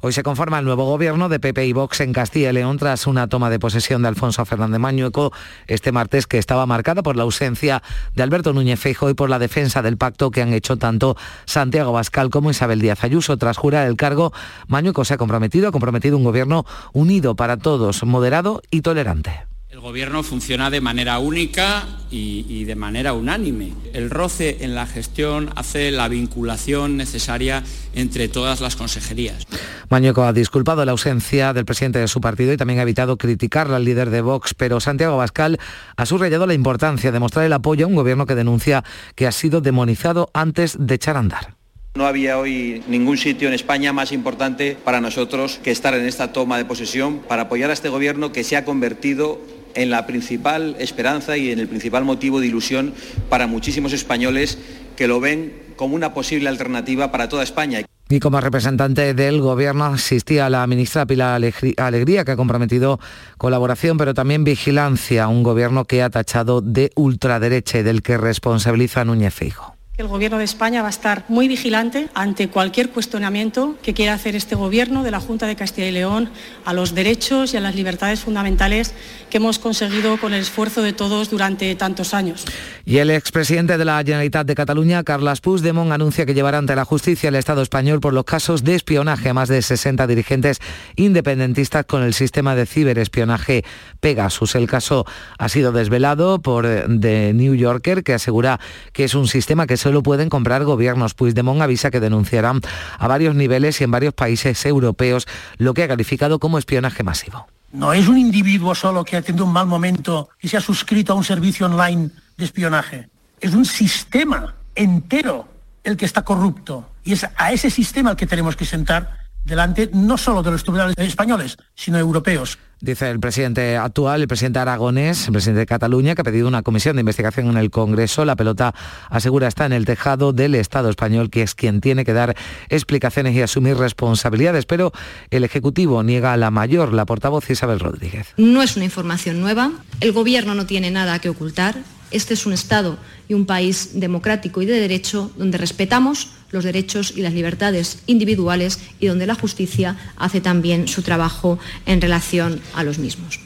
[0.00, 3.06] Hoy se conforma el nuevo gobierno de PP y Vox en Castilla y León tras
[3.06, 5.32] una toma de posesión de Alfonso Fernández Mañueco
[5.66, 7.82] este martes que estaba marcada por la ausencia
[8.14, 11.90] de Alberto Núñez Feijo y por la defensa del pacto que han hecho tanto Santiago
[11.92, 13.38] Bascal como Isabel Díaz Ayuso.
[13.38, 14.32] Tras jurar el cargo,
[14.68, 19.47] Mañueco se ha comprometido, ha comprometido un gobierno unido para todos, moderado y tolerante.
[19.70, 23.74] El gobierno funciona de manera única y, de manera unánime.
[23.92, 29.46] El roce en la gestión hace la vinculación necesaria entre todas las consejerías.
[29.90, 33.70] Mañueco ha disculpado la ausencia del presidente de su partido y también ha evitado criticar
[33.70, 35.58] al líder de Vox, pero Santiago Bascal
[35.98, 38.84] ha subrayado la importancia de mostrar el apoyo a un gobierno que denuncia
[39.16, 41.58] que ha sido demonizado antes de echar a andar.
[41.94, 46.32] No había hoy ningún sitio en España más importante para nosotros que estar en esta
[46.32, 49.40] toma de posesión para apoyar a este gobierno que se ha convertido
[49.74, 52.94] en la principal esperanza y en el principal motivo de ilusión
[53.28, 54.58] para muchísimos españoles
[54.96, 57.80] que lo ven como una posible alternativa para toda España.
[58.10, 61.40] Y como representante del Gobierno asistía la ministra Pilar
[61.76, 62.98] Alegría, que ha comprometido
[63.36, 69.02] colaboración, pero también vigilancia un Gobierno que ha tachado de ultraderecha y del que responsabiliza
[69.02, 69.77] a Núñez Feijo.
[69.98, 74.36] El Gobierno de España va a estar muy vigilante ante cualquier cuestionamiento que quiera hacer
[74.36, 76.30] este Gobierno de la Junta de Castilla y León
[76.64, 78.94] a los derechos y a las libertades fundamentales
[79.28, 82.44] que hemos conseguido con el esfuerzo de todos durante tantos años.
[82.84, 86.84] Y el expresidente de la Generalitat de Cataluña, Carles Puigdemont, anuncia que llevará ante la
[86.84, 90.60] justicia el Estado español por los casos de espionaje a más de 60 dirigentes
[90.94, 93.64] independentistas con el sistema de ciberespionaje
[93.98, 94.54] Pegasus.
[94.54, 95.06] El caso
[95.38, 98.60] ha sido desvelado por eh, The New Yorker, que asegura
[98.92, 101.14] que es un sistema que solo pueden comprar gobiernos.
[101.14, 102.60] Puigdemont avisa que denunciarán
[102.98, 107.46] a varios niveles y en varios países europeos lo que ha calificado como espionaje masivo.
[107.72, 111.14] No es un individuo solo que ha tenido un mal momento y se ha suscrito
[111.14, 113.08] a un servicio online de espionaje.
[113.40, 115.48] Es un sistema entero
[115.84, 116.90] el que está corrupto.
[117.02, 120.62] Y es a ese sistema al que tenemos que sentar delante no solo de los
[120.62, 122.58] tribunales españoles, sino europeos.
[122.80, 126.62] Dice el presidente actual, el presidente aragonés, el presidente de Cataluña, que ha pedido una
[126.62, 128.24] comisión de investigación en el Congreso.
[128.24, 128.72] La pelota
[129.10, 132.36] asegura está en el tejado del Estado español, que es quien tiene que dar
[132.68, 134.64] explicaciones y asumir responsabilidades.
[134.64, 134.92] Pero
[135.30, 138.32] el Ejecutivo niega a la mayor, la portavoz Isabel Rodríguez.
[138.36, 139.72] No es una información nueva.
[140.00, 141.74] El Gobierno no tiene nada que ocultar.
[142.10, 147.12] Este es un Estado y un país democrático y de derecho donde respetamos los derechos
[147.14, 152.84] y las libertades individuales y donde la justicia hace también su trabajo en relación a
[152.84, 153.40] los mismos.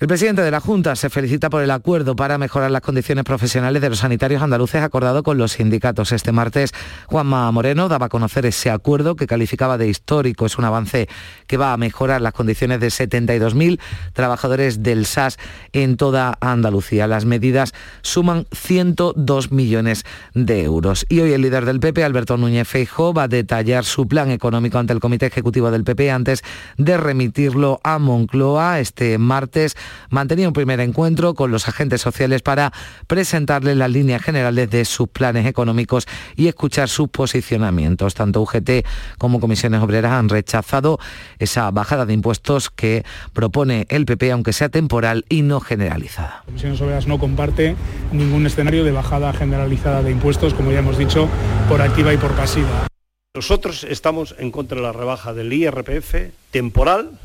[0.00, 3.82] El presidente de la Junta se felicita por el acuerdo para mejorar las condiciones profesionales
[3.82, 6.12] de los sanitarios andaluces acordado con los sindicatos.
[6.12, 6.72] Este martes,
[7.04, 10.46] Juanma Moreno daba a conocer ese acuerdo que calificaba de histórico.
[10.46, 11.06] Es un avance
[11.46, 13.78] que va a mejorar las condiciones de 72.000
[14.14, 15.36] trabajadores del SAS
[15.74, 17.06] en toda Andalucía.
[17.06, 21.04] Las medidas suman 102 millones de euros.
[21.10, 24.78] Y hoy el líder del PP, Alberto Núñez Feijóo, va a detallar su plan económico
[24.78, 26.42] ante el Comité Ejecutivo del PP antes
[26.78, 29.76] de remitirlo a Moncloa este martes
[30.10, 32.72] mantenía un primer encuentro con los agentes sociales para
[33.06, 38.14] presentarles las líneas generales de sus planes económicos y escuchar sus posicionamientos.
[38.14, 38.86] Tanto UGT
[39.18, 40.98] como comisiones obreras han rechazado
[41.38, 46.42] esa bajada de impuestos que propone el PP, aunque sea temporal y no generalizada.
[46.46, 47.76] Comisiones Obreras no comparte
[48.12, 51.28] ningún escenario de bajada generalizada de impuestos, como ya hemos dicho,
[51.68, 52.86] por activa y por pasiva.
[53.34, 57.18] Nosotros estamos en contra de la rebaja del IRPF temporal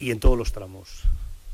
[0.00, 1.01] y en todos los tramos.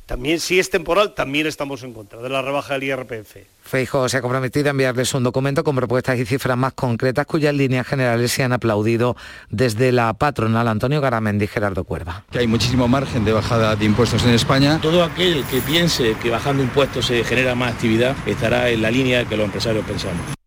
[0.08, 3.36] También si es temporal, también estamos en contra de la rebaja del IRPF.
[3.60, 7.54] Feijo se ha comprometido a enviarles un documento con propuestas y cifras más concretas cuyas
[7.54, 9.16] líneas generales se han aplaudido
[9.50, 12.24] desde la patronal Antonio Garamendi y Gerardo Cuerva.
[12.30, 14.78] Que hay muchísimo margen de bajada de impuestos en España.
[14.80, 19.26] Todo aquel que piense que bajando impuestos se genera más actividad estará en la línea
[19.26, 20.37] que los empresarios pensamos.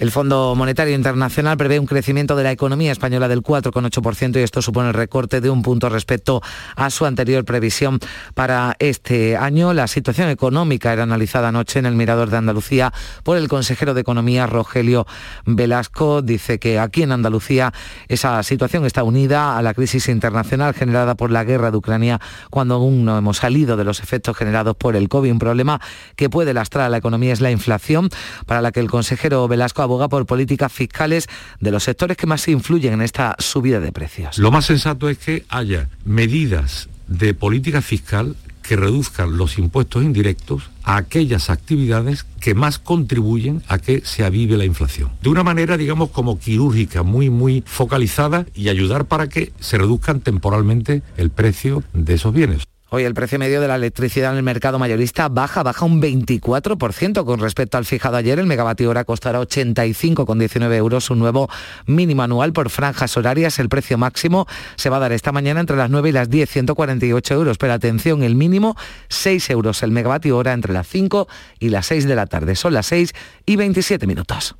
[0.00, 4.62] El Fondo Monetario Internacional prevé un crecimiento de la economía española del 4,8% y esto
[4.62, 6.40] supone el recorte de un punto respecto
[6.74, 7.98] a su anterior previsión
[8.32, 9.74] para este año.
[9.74, 14.00] La situación económica era analizada anoche en el Mirador de Andalucía por el consejero de
[14.00, 15.06] Economía Rogelio
[15.44, 16.22] Velasco.
[16.22, 17.74] Dice que aquí en Andalucía
[18.08, 22.76] esa situación está unida a la crisis internacional generada por la guerra de Ucrania cuando
[22.76, 25.30] aún no hemos salido de los efectos generados por el COVID.
[25.30, 25.78] Un problema
[26.16, 28.08] que puede lastrar a la economía es la inflación,
[28.46, 31.26] para la que el consejero Velasco aboga por políticas fiscales
[31.58, 34.38] de los sectores que más influyen en esta subida de precios.
[34.38, 40.70] Lo más sensato es que haya medidas de política fiscal que reduzcan los impuestos indirectos
[40.84, 45.10] a aquellas actividades que más contribuyen a que se avive la inflación.
[45.22, 50.20] De una manera, digamos, como quirúrgica, muy, muy focalizada y ayudar para que se reduzcan
[50.20, 52.62] temporalmente el precio de esos bienes.
[52.92, 57.24] Hoy el precio medio de la electricidad en el mercado mayorista baja, baja un 24%
[57.24, 58.40] con respecto al fijado ayer.
[58.40, 61.48] El megavatio hora costará 85,19 euros, un nuevo
[61.86, 63.60] mínimo anual por franjas horarias.
[63.60, 66.50] El precio máximo se va a dar esta mañana entre las 9 y las 10,
[66.50, 67.58] 148 euros.
[67.58, 68.76] Pero atención, el mínimo
[69.08, 71.28] 6 euros el megavatio hora entre las 5
[71.60, 72.56] y las 6 de la tarde.
[72.56, 73.12] Son las 6
[73.46, 74.56] y 27 minutos.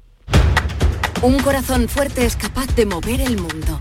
[1.22, 3.80] Un corazón fuerte es capaz de mover el mundo.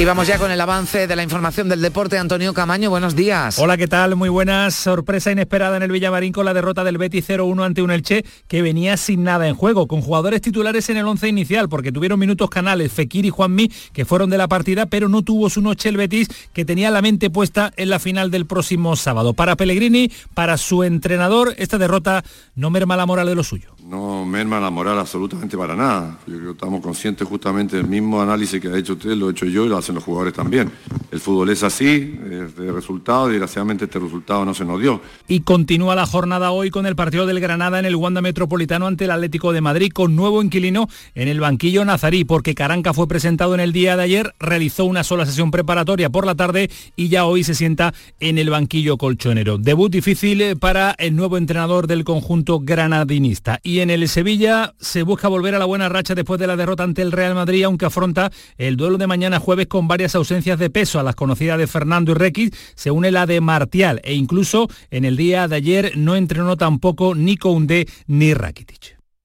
[0.00, 2.18] Y vamos ya con el avance de la información del deporte.
[2.18, 3.58] Antonio Camaño, buenos días.
[3.58, 4.14] Hola, ¿qué tal?
[4.14, 4.76] Muy buenas.
[4.76, 8.62] Sorpresa inesperada en el Villamarín con la derrota del Betis 0-1 ante un Elche que
[8.62, 12.48] venía sin nada en juego, con jugadores titulares en el once inicial, porque tuvieron minutos
[12.48, 15.96] canales Fekir y Juanmi, que fueron de la partida, pero no tuvo su noche el
[15.96, 19.34] Betis, que tenía la mente puesta en la final del próximo sábado.
[19.34, 22.22] Para Pellegrini, para su entrenador, esta derrota
[22.54, 23.74] no merma la moral de lo suyo.
[23.88, 26.18] No merma la moral absolutamente para nada.
[26.26, 29.32] Yo creo que estamos conscientes justamente del mismo análisis que ha hecho usted, lo he
[29.32, 30.70] hecho yo y lo hacen los jugadores también.
[31.10, 35.00] El fútbol es así, de resultado, y desgraciadamente este resultado no se nos dio.
[35.26, 39.06] Y continúa la jornada hoy con el partido del Granada en el Wanda Metropolitano ante
[39.06, 43.54] el Atlético de Madrid, con nuevo inquilino en el banquillo nazarí, porque Caranca fue presentado
[43.54, 47.24] en el día de ayer, realizó una sola sesión preparatoria por la tarde y ya
[47.24, 49.56] hoy se sienta en el banquillo colchonero.
[49.56, 53.60] Debut difícil para el nuevo entrenador del conjunto granadinista.
[53.78, 56.82] Y en el Sevilla se busca volver a la buena racha después de la derrota
[56.82, 60.68] ante el Real Madrid, aunque afronta el duelo de mañana jueves con varias ausencias de
[60.68, 60.98] peso.
[60.98, 65.04] A las conocidas de Fernando y Requis se une la de Martial e incluso en
[65.04, 68.97] el día de ayer no entrenó tampoco ni Koundé ni Rakitic.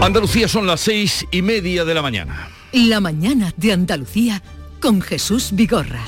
[0.00, 2.48] Andalucía son las seis y media de la mañana.
[2.72, 4.42] La mañana de Andalucía
[4.80, 6.02] con Jesús Vigorra.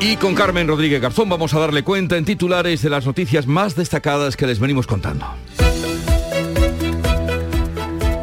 [0.00, 3.76] Y con Carmen Rodríguez Garzón vamos a darle cuenta en titulares de las noticias más
[3.76, 5.26] destacadas que les venimos contando.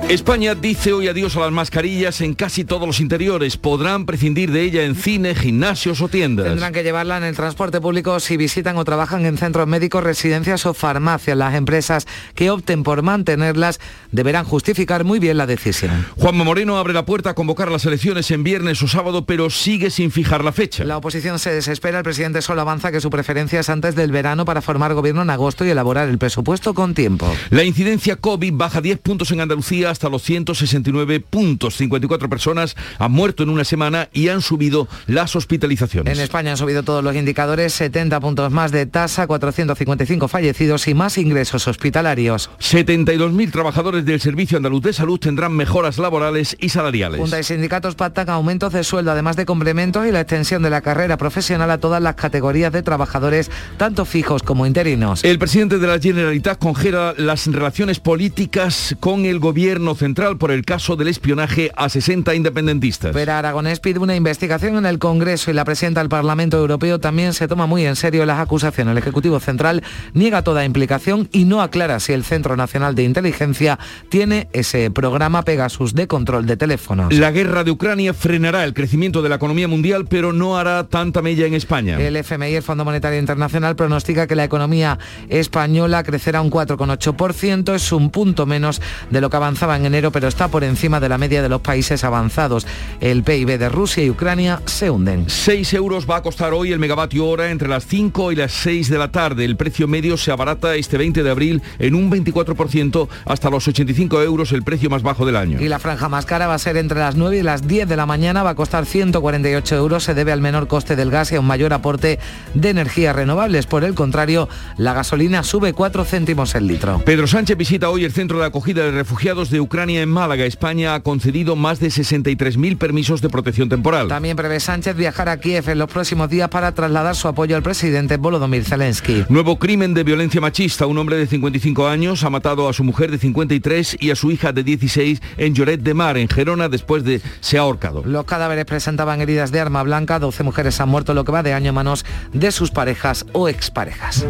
[0.10, 3.58] España dice hoy adiós a las mascarillas en casi todos los interiores.
[3.58, 6.46] Podrán prescindir de ella en cine, gimnasios o tiendas.
[6.46, 10.68] Tendrán que llevarla en el transporte público si visitan o trabajan en centros médicos, residencias
[10.68, 11.36] o farmacias.
[11.36, 13.80] Las empresas que opten por mantenerlas
[14.12, 16.06] deberán justificar muy bien la decisión.
[16.18, 19.90] Juanma Moreno abre la puerta a convocar las elecciones en viernes o sábado, pero sigue
[19.90, 20.84] sin fijar la fecha.
[20.84, 21.98] La oposición se desespera.
[21.98, 25.32] El presidente solo avanza que su preferencia es antes del verano para formar gobierno en
[25.32, 27.28] agosto y elaborar el presupuesto con tiempo.
[27.50, 31.78] La incidencia COVID baja 10 puntos en Andalucía hasta los 169 puntos.
[31.78, 36.18] 54 personas han muerto en una semana y han subido las hospitalizaciones.
[36.18, 40.94] En España han subido todos los indicadores, 70 puntos más de tasa, 455 fallecidos y
[40.94, 42.50] más ingresos hospitalarios.
[42.60, 47.22] 72.000 trabajadores del Servicio Andaluz de Salud tendrán mejoras laborales y salariales.
[47.22, 50.82] Junta y sindicatos pactan aumentos de sueldo, además de complementos y la extensión de la
[50.82, 55.24] carrera profesional a todas las categorías de trabajadores, tanto fijos como interinos.
[55.24, 60.66] El presidente de la Generalitat congela las relaciones políticas con el gobierno central por el
[60.66, 63.12] caso del espionaje a 60 independentistas.
[63.14, 67.34] Pero Aragonés pide una investigación en el Congreso y la presidenta del Parlamento Europeo también
[67.34, 68.94] se toma muy en serio las acusaciones.
[68.94, 73.78] El Ejecutivo Central niega toda implicación y no aclara si el Centro Nacional de Inteligencia
[74.10, 77.14] tiene ese programa Pegasus de control de teléfonos.
[77.14, 81.22] La guerra de Ucrania frenará el crecimiento de la economía mundial, pero no hará tanta
[81.22, 82.00] mella en España.
[82.00, 84.98] El FMI, el Fondo Monetario Internacional, pronostica que la economía
[85.30, 90.28] española crecerá un 4,8%, es un punto menos de lo que avanzaba en enero pero
[90.28, 92.68] está por encima de la media de los países avanzados.
[93.02, 95.26] El PIB de Rusia y Ucrania se hunden.
[95.28, 98.90] 6 euros va a costar hoy el megavatio hora entre las 5 y las 6
[98.90, 99.46] de la tarde.
[99.46, 104.22] El precio medio se abarata este 20 de abril en un 24% hasta los 85
[104.22, 105.60] euros, el precio más bajo del año.
[105.62, 107.96] Y la franja más cara va a ser entre las 9 y las 10 de
[107.96, 111.36] la mañana, va a costar 148 euros, se debe al menor coste del gas y
[111.36, 112.20] a un mayor aporte
[112.54, 113.66] de energías renovables.
[113.66, 117.02] Por el contrario, la gasolina sube 4 céntimos el litro.
[117.06, 120.96] Pedro Sánchez visita hoy el centro de acogida de refugiados de Ucrania en Málaga, España
[120.96, 124.08] ha concedido más de 63.000 permisos de protección temporal.
[124.08, 127.64] También prevé Sánchez viajar a Kiev en los próximos días para trasladar su apoyo al
[127.64, 129.26] presidente Volodymyr Zelensky.
[129.30, 130.86] Nuevo crimen de violencia machista.
[130.86, 134.32] Un hombre de 55 años ha matado a su mujer de 53 y a su
[134.32, 138.04] hija de 16 en Lloret de Mar, en Gerona, después de se ha ahorcado.
[138.06, 140.20] Los cadáveres presentaban heridas de arma blanca.
[140.20, 143.50] 12 mujeres han muerto lo que va de año a manos de sus parejas o
[143.50, 144.26] exparejas.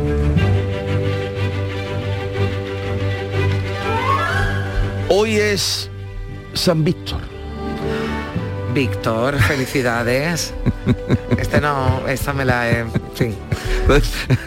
[5.18, 5.90] Hoy es
[6.56, 7.35] San Víctor.
[8.76, 10.54] Víctor, felicidades.
[11.40, 12.86] Este no, esta me la he...
[13.16, 13.34] Sí.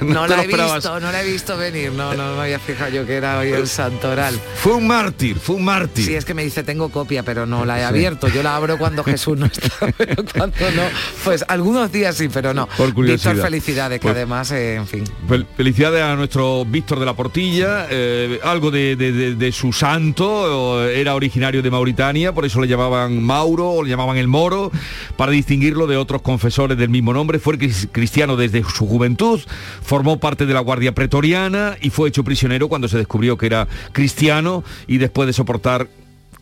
[0.01, 3.07] No la he visto, no la he visto venir, no, no me había fijado yo
[3.07, 4.35] que era hoy el santoral.
[4.57, 6.05] Fue un mártir, fue un mártir.
[6.07, 8.27] Sí, es que me dice tengo copia, pero no la he abierto.
[8.29, 10.83] Yo la abro cuando Jesús no está, pero cuando no.
[11.25, 12.67] Pues algunos días sí, pero no.
[12.77, 13.33] Por curiosidad.
[13.35, 15.05] Víctor, felicidades, que Pues- además, eh, en fin.
[15.29, 19.73] Fel- Felicidades a nuestro Víctor de la Portilla, eh, algo de, de- de- de su
[19.73, 24.71] santo, era originario de Mauritania, por eso le llamaban Mauro o le llamaban el Moro,
[25.17, 29.41] para distinguirlo de otros confesores del mismo nombre, fue cris- cristiano desde su juventud,
[29.83, 33.67] formó parte de la Guardia Pretoriana y fue hecho prisionero cuando se descubrió que era
[33.93, 35.89] cristiano y después de soportar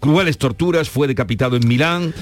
[0.00, 2.12] crueles torturas fue decapitado en Milán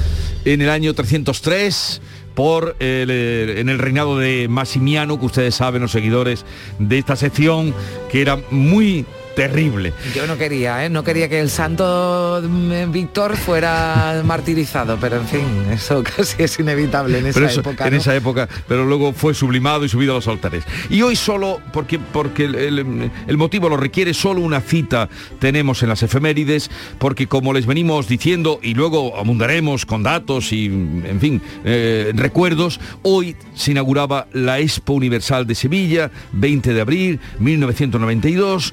[0.45, 2.01] en el año 303
[2.35, 6.45] por el, eh, en el reinado de Massimiano, que ustedes saben, los seguidores
[6.79, 7.73] de esta sección,
[8.11, 9.93] que era muy terrible.
[10.15, 10.91] Yo no quería, ¿eh?
[10.91, 16.59] no quería que el santo mm, Víctor fuera martirizado, pero en fin, eso casi es
[16.59, 17.87] inevitable en esa eso- época.
[17.89, 20.65] en esa época, pero luego fue sublimado y subido a los altares.
[20.91, 25.83] Y hoy solo, porque, porque el, el- el motivo lo requiere, solo una cita tenemos
[25.83, 31.19] en las efemérides, porque como les venimos diciendo, y luego abundaremos con datos y, en
[31.21, 38.73] fin, eh, recuerdos, hoy se inauguraba la Expo Universal de Sevilla, 20 de abril 1992,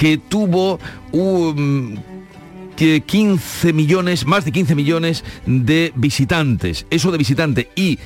[0.00, 0.80] que tuvo
[1.12, 2.00] un
[2.74, 6.86] que 15 millones, más de 15 millones de visitantes.
[6.88, 7.98] Eso de visitantes y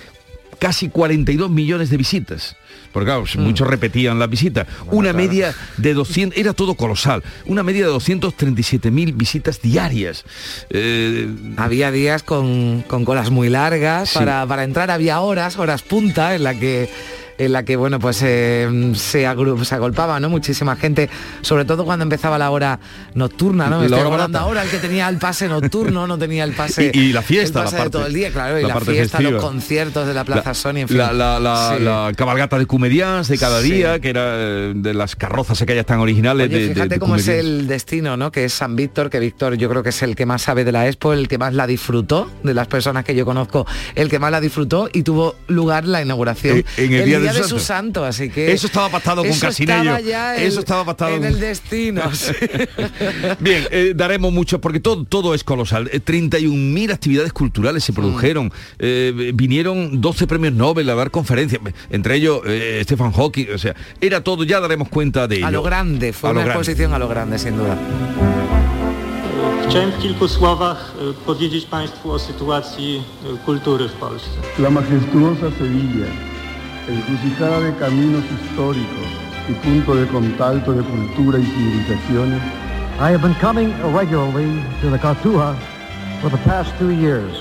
[0.59, 2.57] casi 42 millones de visitas.
[2.93, 4.67] Porque claro, muchos repetían la visita.
[4.91, 10.25] una media de 200, era todo colosal, una media de 237 mil visitas diarias.
[10.71, 14.19] Eh, Había días con, con colas muy largas Sí.
[14.19, 16.89] para, para entrar, había horas, horas punta en la que
[17.39, 21.09] en la que bueno pues eh, se, agru- se agolpaba no muchísima gente
[21.43, 22.79] sobre todo cuando empezaba la hora
[23.15, 26.53] nocturna no La Estoy hora ahora el que tenía el pase nocturno no tenía el
[26.53, 28.63] pase Y- y la fiesta, el la pase parte- de todo el día claro y
[28.63, 29.31] la la, parte fiesta festiva.
[29.33, 31.83] los conciertos de la Plaza la, Sony en fin la, la- la- Sí.
[31.83, 33.71] la cabalgata de Cumedians de cada Sí.
[33.73, 37.17] día, que era eh, de las carrozas aquellas tan originales Oye, de, fíjate de cómo
[37.17, 38.31] es el destino, ¿no?
[38.31, 40.73] Que es San Víctor, que Víctor yo creo que es el que más sabe de
[40.73, 44.19] la Expo, el que más la disfrutó, de las personas que yo conozco, el que
[44.19, 48.05] más la disfrutó y tuvo lugar la inauguración Eh, en el día de su santo,
[48.05, 49.97] así que Eso estaba pactado con Casinello.
[49.97, 52.03] estaba Eso estaba pactado en con- el destino.
[52.15, 52.33] sí.
[53.41, 55.89] Bien, eh, daremos mucho porque todo, todo es colosal.
[55.93, 57.95] Eh, 31.000 actividades culturales se Mm.
[57.95, 58.53] produjeron.
[58.79, 61.61] Eh, vinieron 12 premios Nobel a dar conferencias,
[61.91, 63.47] entre ellos eh, Stephen Hawking.
[63.55, 65.47] O sea, era todo, ya daremos cuenta de ello.
[65.47, 66.59] a lo grande, fue A una grande.
[66.61, 67.77] exposición a lo grande, sin duda.
[69.69, 73.03] Chciałem w kilku słowach e, powiedzieć Państwu o sytuacji
[73.35, 74.29] e, kultury w Polsce.
[74.59, 76.07] La majestuosa Sevilla,
[76.88, 79.08] encrucijada de caminos históricos
[79.48, 82.42] y punto de contacto de cultura y civilizaciones,
[83.00, 85.56] I have been coming regularly to the Cartuja
[86.22, 87.32] for the past two years.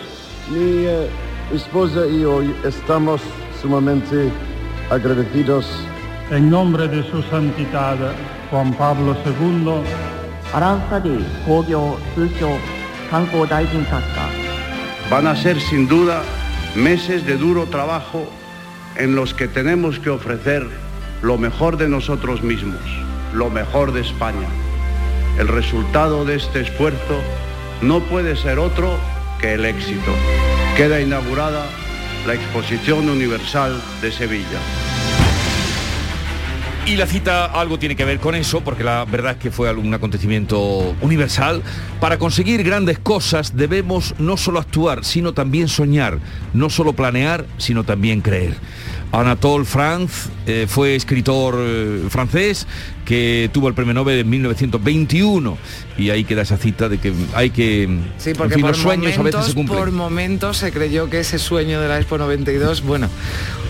[0.50, 1.08] mi eh,
[1.52, 3.20] esposa y yo estamos
[3.60, 4.30] sumamente
[4.90, 5.66] agradecidos
[6.30, 7.96] En nombre de su santidad
[8.50, 9.82] Juan Pablo II,
[10.52, 12.48] アランサディ工業通商
[13.10, 14.28] 観光大臣閣下
[15.10, 16.22] Van a ser sin duda
[16.74, 18.26] meses de duro trabajo
[18.95, 20.67] en los que tenemos que ofrecer
[21.21, 22.81] lo mejor de nosotros mismos,
[23.33, 24.47] lo mejor de España.
[25.37, 27.21] El resultado de este esfuerzo
[27.81, 28.97] no puede ser otro
[29.39, 30.11] que el éxito.
[30.77, 31.65] Queda inaugurada
[32.27, 34.92] la Exposición Universal de Sevilla.
[36.85, 39.73] Y la cita algo tiene que ver con eso, porque la verdad es que fue
[39.73, 41.63] un acontecimiento universal.
[42.01, 46.19] Para conseguir grandes cosas debemos no solo actuar, sino también soñar,
[46.53, 48.55] no solo planear, sino también creer.
[49.13, 52.67] Anatole France eh, fue escritor eh, francés
[53.05, 55.57] que tuvo el premio Nobel en 1921
[55.97, 57.87] y ahí queda esa cita de que hay que
[58.17, 59.79] Sí, en porque fin, por los sueños momentos, a veces se cumplen.
[59.79, 63.09] por momentos se creyó que ese sueño de la Expo 92, bueno,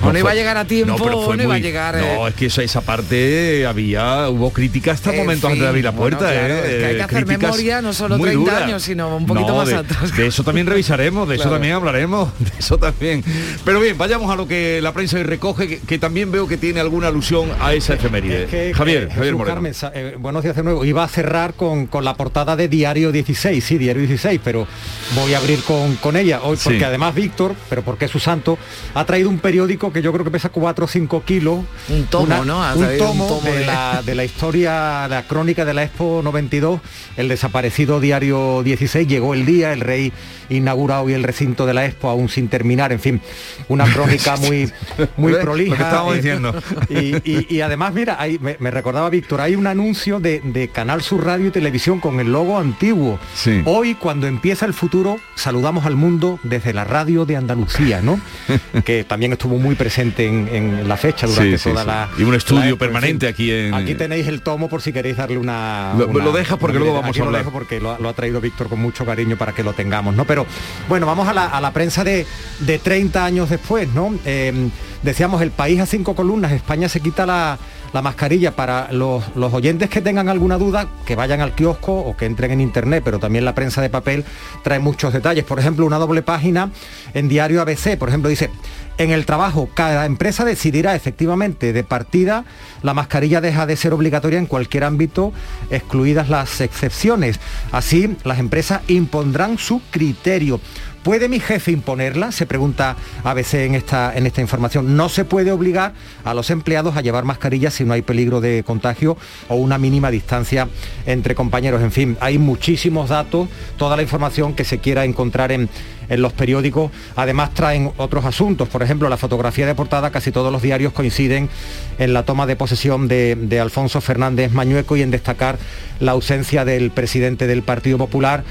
[0.01, 1.95] o No no iba a llegar a tiempo pero o no iba a llegar...
[1.95, 5.67] eh, No, es que esa, esa parte había, hubo crítica hasta En momentos antes de
[5.67, 6.33] abrir la bueno, puerta.
[6.33, 8.63] claro, eh, es que hay que eh, hacer críticas memoria, no solo muy 30 duras.
[8.63, 10.15] años, sino un poquito No, más de, atrás.
[10.15, 13.23] De eso también revisaremos, de eso también hablaremos, de eso también.
[13.65, 16.57] Pero bien, vayamos a lo que la prensa hoy recoge, que, que también veo que
[16.57, 18.43] tiene alguna alusión a esa efeméride.
[18.43, 19.69] Es que, Javier, eh, Javier Moreno.
[19.93, 20.83] Eh, buenos días de nuevo.
[20.85, 24.67] Iba a cerrar con, con la portada de Diario 16, sí, Diario 16, pero
[25.15, 26.83] voy a abrir con, con ella hoy, porque Sí.
[26.83, 28.57] además Víctor, pero porque es su santo,
[28.93, 31.59] ha traído un periódico que yo creo que pesa 4 o 5 kilos.
[31.89, 32.63] Un tomo, ¿no?
[32.63, 35.83] Ha Un tomo, un tomo de, de- La, de la historia, la crónica de la
[35.83, 36.81] Expo 92,
[37.17, 40.11] el desaparecido Diario 16, llegó el día, el rey
[40.49, 43.21] inaugura hoy el recinto de la Expo aún sin terminar, en fin,
[43.69, 44.71] una crónica muy,
[45.17, 45.73] muy Lo que prolija.
[45.75, 46.55] estábamos eh, diciendo.
[46.89, 50.69] y, y- y además, mira, ahí me, me recordaba Víctor, hay un anuncio de, de
[50.69, 53.19] Canal Sur Radio y Televisión con el logo antiguo.
[53.65, 58.19] Hoy, cuando empieza el futuro, saludamos al mundo desde la radio de Andalucía, ¿no?
[58.85, 61.87] que también estuvo muy presente en, en la fecha durante Sí, sí, toda sí.
[61.87, 62.09] la...
[62.17, 63.33] Y un la estudio en permanente fin.
[63.35, 65.93] aquí en- Aquí tenéis el tomo por si queréis darle una...
[65.95, 68.09] Lo- una- lo dejas porque una luego vamos a lo dejo porque lo, ha- lo
[68.09, 70.25] ha traído Víctor con mucho cariño para que lo tengamos, ¿no?
[70.25, 70.47] Pero
[70.89, 72.25] bueno, vamos a la, a la prensa de,
[72.61, 74.15] de 30 años después, ¿no?
[74.25, 74.69] Eh,
[75.03, 77.59] decíamos, el país a cinco columnas, España se quita la,
[77.93, 82.25] la mascarilla para los, oyentes que tengan alguna duda, que vayan al kiosco o que
[82.25, 84.25] entren en internet, pero también la prensa de papel
[84.63, 85.43] trae muchos detalles.
[85.43, 86.71] Por ejemplo, una doble página
[87.13, 88.49] en diario ABC, por ejemplo, dice,
[88.97, 92.45] en el trabajo, cada empresa decidirá efectivamente de partida,
[92.81, 95.33] la mascarilla deja de ser obligatoria en cualquier ámbito,
[95.69, 97.39] excluidas las excepciones.
[97.71, 100.59] Así, las empresas impondrán su criterio.
[101.03, 102.31] ¿Puede mi jefe imponerla?
[102.31, 102.95] Se pregunta
[103.25, 104.95] ABC en esta, en esta información.
[104.95, 105.91] No se puede obligar
[106.23, 109.17] a los empleados a llevar mascarillas si no hay peligro de contagio
[109.49, 110.69] o una mínima distancia
[111.05, 111.81] entre compañeros.
[111.81, 115.69] En fin, hay muchísimos datos, toda la información que se quiera encontrar en,
[116.09, 116.91] en los periódicos.
[117.15, 121.49] Además traen otros asuntos, por ejemplo, la fotografía de portada, casi todos los diarios coinciden
[121.97, 125.57] en la toma de posesión de, de Alfonso Fernández Mañueco y en destacar
[125.99, 128.43] la ausencia del presidente del Partido Popular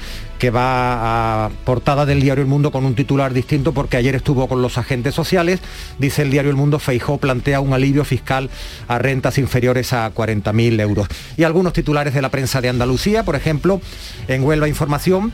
[0.43, 4.45] que va a portada del diario El Mundo con un titular distinto porque ayer estuvo
[4.49, 5.61] con los agentes sociales.
[5.99, 8.49] Dice el diario El Mundo, Feijó plantea un alivio fiscal
[8.89, 11.07] a rentas inferiores a 40.000 euros.
[11.37, 13.79] Y algunos titulares de la prensa de Andalucía, por ejemplo,
[14.27, 15.31] en Huelva Información,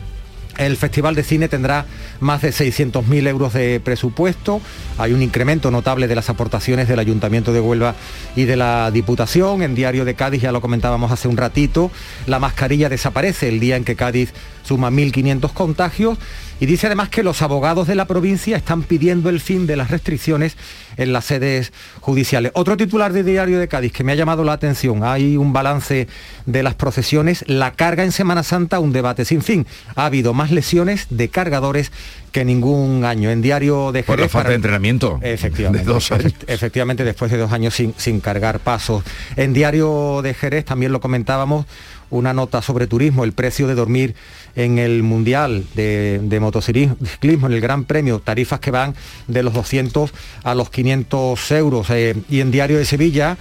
[0.60, 1.86] el Festival de Cine tendrá
[2.20, 4.62] más de 600.000 euros de presupuesto.
[4.97, 7.95] Hay un incremento notable de las aportaciones del Ayuntamiento de Huelva
[8.36, 9.64] y de la Diputación.
[9.64, 11.89] En Diario de Cádiz, ya lo comentábamos hace un ratito,
[12.28, 14.34] la mascarilla desaparece el día en que Cádiz
[14.64, 16.18] suma 1.500 contagios.
[16.60, 19.89] Y dice además que los abogados de la provincia están pidiendo el fin de las
[19.91, 20.57] restricciones
[20.97, 22.51] en las sedes judiciales.
[22.53, 26.07] Otro titular de Diario de Cádiz que me ha llamado la atención, hay un balance
[26.45, 29.66] de las procesiones, la carga en Semana Santa, un debate sin fin.
[29.95, 31.91] Ha habido más lesiones de cargadores
[32.32, 33.30] que ningún año.
[33.30, 34.07] En Diario de Jerez...
[34.07, 35.20] Por la falta de entrenamiento.
[35.22, 35.86] Efectivamente.
[35.86, 36.34] De dos años.
[36.47, 39.03] Efectivamente, después de dos años sin, sin cargar pasos.
[39.36, 41.66] En Diario de Jerez también lo comentábamos,
[42.10, 44.16] una nota sobre turismo, el precio de dormir
[44.55, 48.95] en el Mundial de, de motociclismo, en el Gran Premio, tarifas que van
[49.27, 50.11] de los 200
[50.43, 51.89] a los 500 euros.
[51.89, 53.37] Eh, y en Diario de Sevilla,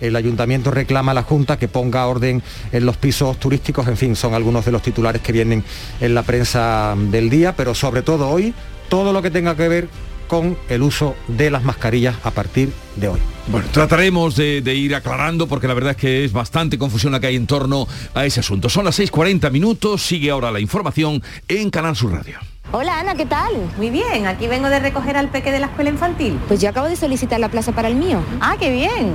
[0.00, 2.42] el ayuntamiento reclama a la Junta que ponga orden
[2.72, 5.62] en los pisos turísticos, en fin, son algunos de los titulares que vienen
[6.00, 8.54] en la prensa del día, pero sobre todo hoy,
[8.88, 9.88] todo lo que tenga que ver
[10.30, 13.18] con el uso de las mascarillas a partir de hoy.
[13.48, 17.18] Bueno, trataremos de, de, ir aclarando porque la verdad es que es bastante confusión la
[17.18, 18.68] que hay en torno a ese asunto.
[18.68, 22.38] Son las 6.40 minutos, sigue ahora la información en Canal Sur Radio.
[22.70, 23.52] Hola Ana, ¿qué tal?
[23.76, 26.38] Muy bien, aquí vengo de recoger al peque de la escuela infantil.
[26.46, 28.22] Pues yo acabo de solicitar la plaza para el mío.
[28.40, 29.14] Ah, qué bien.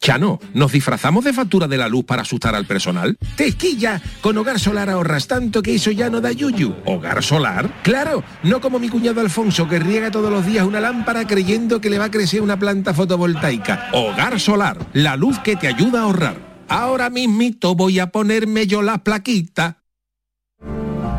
[0.00, 3.18] Chano, ¿nos disfrazamos de factura de la luz para asustar al personal?
[3.36, 4.00] ¡Tequilla!
[4.22, 6.74] Con Hogar Solar ahorras tanto que eso ya no da yuyu.
[6.86, 7.70] ¿Hogar Solar?
[7.82, 8.24] ¡Claro!
[8.42, 11.98] No como mi cuñado Alfonso que riega todos los días una lámpara creyendo que le
[11.98, 13.90] va a crecer una planta fotovoltaica.
[13.92, 16.64] Hogar Solar, la luz que te ayuda a ahorrar.
[16.68, 19.82] Ahora mismito voy a ponerme yo la plaquita.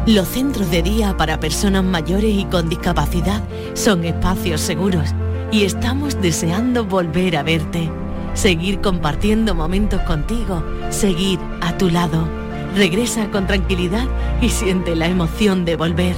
[0.08, 3.44] Los centros de día para personas mayores y con discapacidad
[3.76, 5.14] son espacios seguros
[5.52, 7.92] y estamos deseando volver a verte
[8.34, 12.28] seguir compartiendo momentos contigo, seguir a tu lado.
[12.76, 14.08] Regresa con tranquilidad
[14.42, 16.16] y siente la emoción de volver.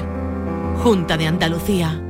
[0.84, 2.02] Junta de Andalucía.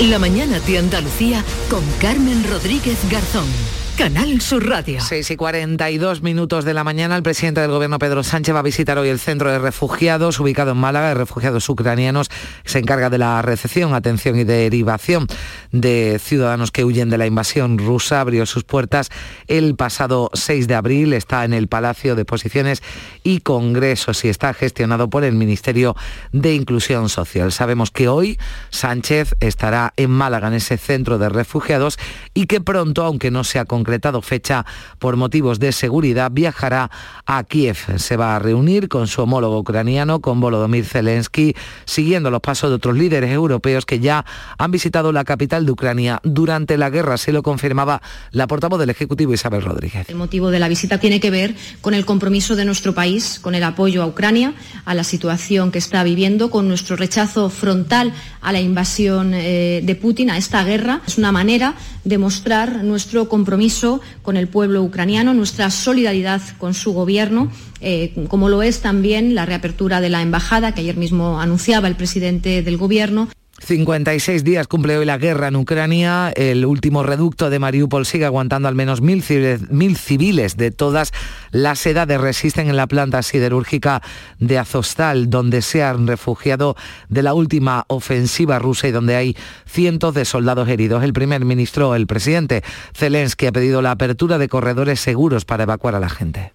[0.00, 3.83] La mañana de Andalucía con Carmen Rodríguez Garzón.
[3.96, 5.00] Canal Sur Radio.
[5.00, 8.62] 6 y 42 minutos de la mañana, el presidente del gobierno Pedro Sánchez va a
[8.62, 12.28] visitar hoy el centro de refugiados ubicado en Málaga, de refugiados ucranianos.
[12.64, 15.28] Se encarga de la recepción, atención y derivación
[15.70, 18.20] de ciudadanos que huyen de la invasión rusa.
[18.20, 19.10] Abrió sus puertas
[19.46, 21.12] el pasado 6 de abril.
[21.12, 22.82] Está en el Palacio de Exposiciones
[23.22, 25.94] y Congresos y está gestionado por el Ministerio
[26.32, 27.52] de Inclusión Social.
[27.52, 28.40] Sabemos que hoy
[28.70, 31.96] Sánchez estará en Málaga, en ese centro de refugiados,
[32.34, 34.64] y que pronto, aunque no sea con concretado fecha
[34.98, 36.90] por motivos de seguridad, viajará
[37.26, 37.76] a Kiev.
[37.98, 41.54] Se va a reunir con su homólogo ucraniano, con Volodymyr Zelensky,
[41.84, 44.24] siguiendo los pasos de otros líderes europeos que ya
[44.56, 47.18] han visitado la capital de Ucrania durante la guerra.
[47.18, 50.08] Se lo confirmaba la portavoz del Ejecutivo Isabel Rodríguez.
[50.08, 53.54] El motivo de la visita tiene que ver con el compromiso de nuestro país, con
[53.54, 54.54] el apoyo a Ucrania,
[54.86, 59.94] a la situación que está viviendo, con nuestro rechazo frontal a la invasión eh, de
[59.94, 61.02] Putin, a esta guerra.
[61.06, 61.74] Es una manera
[62.04, 63.73] de mostrar nuestro compromiso
[64.22, 67.50] con el pueblo ucraniano, nuestra solidaridad con su gobierno,
[67.80, 71.96] eh, como lo es también la reapertura de la embajada que ayer mismo anunciaba el
[71.96, 73.28] presidente del gobierno.
[73.60, 76.32] 56 días cumple hoy la guerra en Ucrania.
[76.34, 81.12] El último reducto de Mariupol sigue aguantando al menos mil civiles, mil civiles de todas
[81.50, 82.20] las edades.
[82.20, 84.02] Resisten en la planta siderúrgica
[84.38, 86.76] de Azostal, donde se han refugiado
[87.08, 89.36] de la última ofensiva rusa y donde hay
[89.66, 91.02] cientos de soldados heridos.
[91.02, 92.62] El primer ministro, el presidente
[92.94, 96.52] Zelensky, ha pedido la apertura de corredores seguros para evacuar a la gente.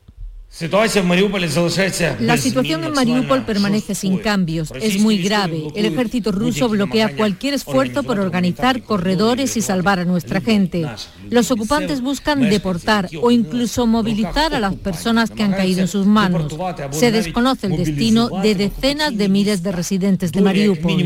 [2.19, 4.73] La situación en Mariupol permanece sin cambios.
[4.81, 5.67] Es muy grave.
[5.75, 10.85] El ejército ruso bloquea cualquier esfuerzo por organizar corredores y salvar a nuestra gente.
[11.29, 16.05] Los ocupantes buscan deportar o incluso movilizar a las personas que han caído en sus
[16.05, 16.57] manos.
[16.91, 21.03] Se desconoce el destino de decenas de miles de residentes de Mariupol.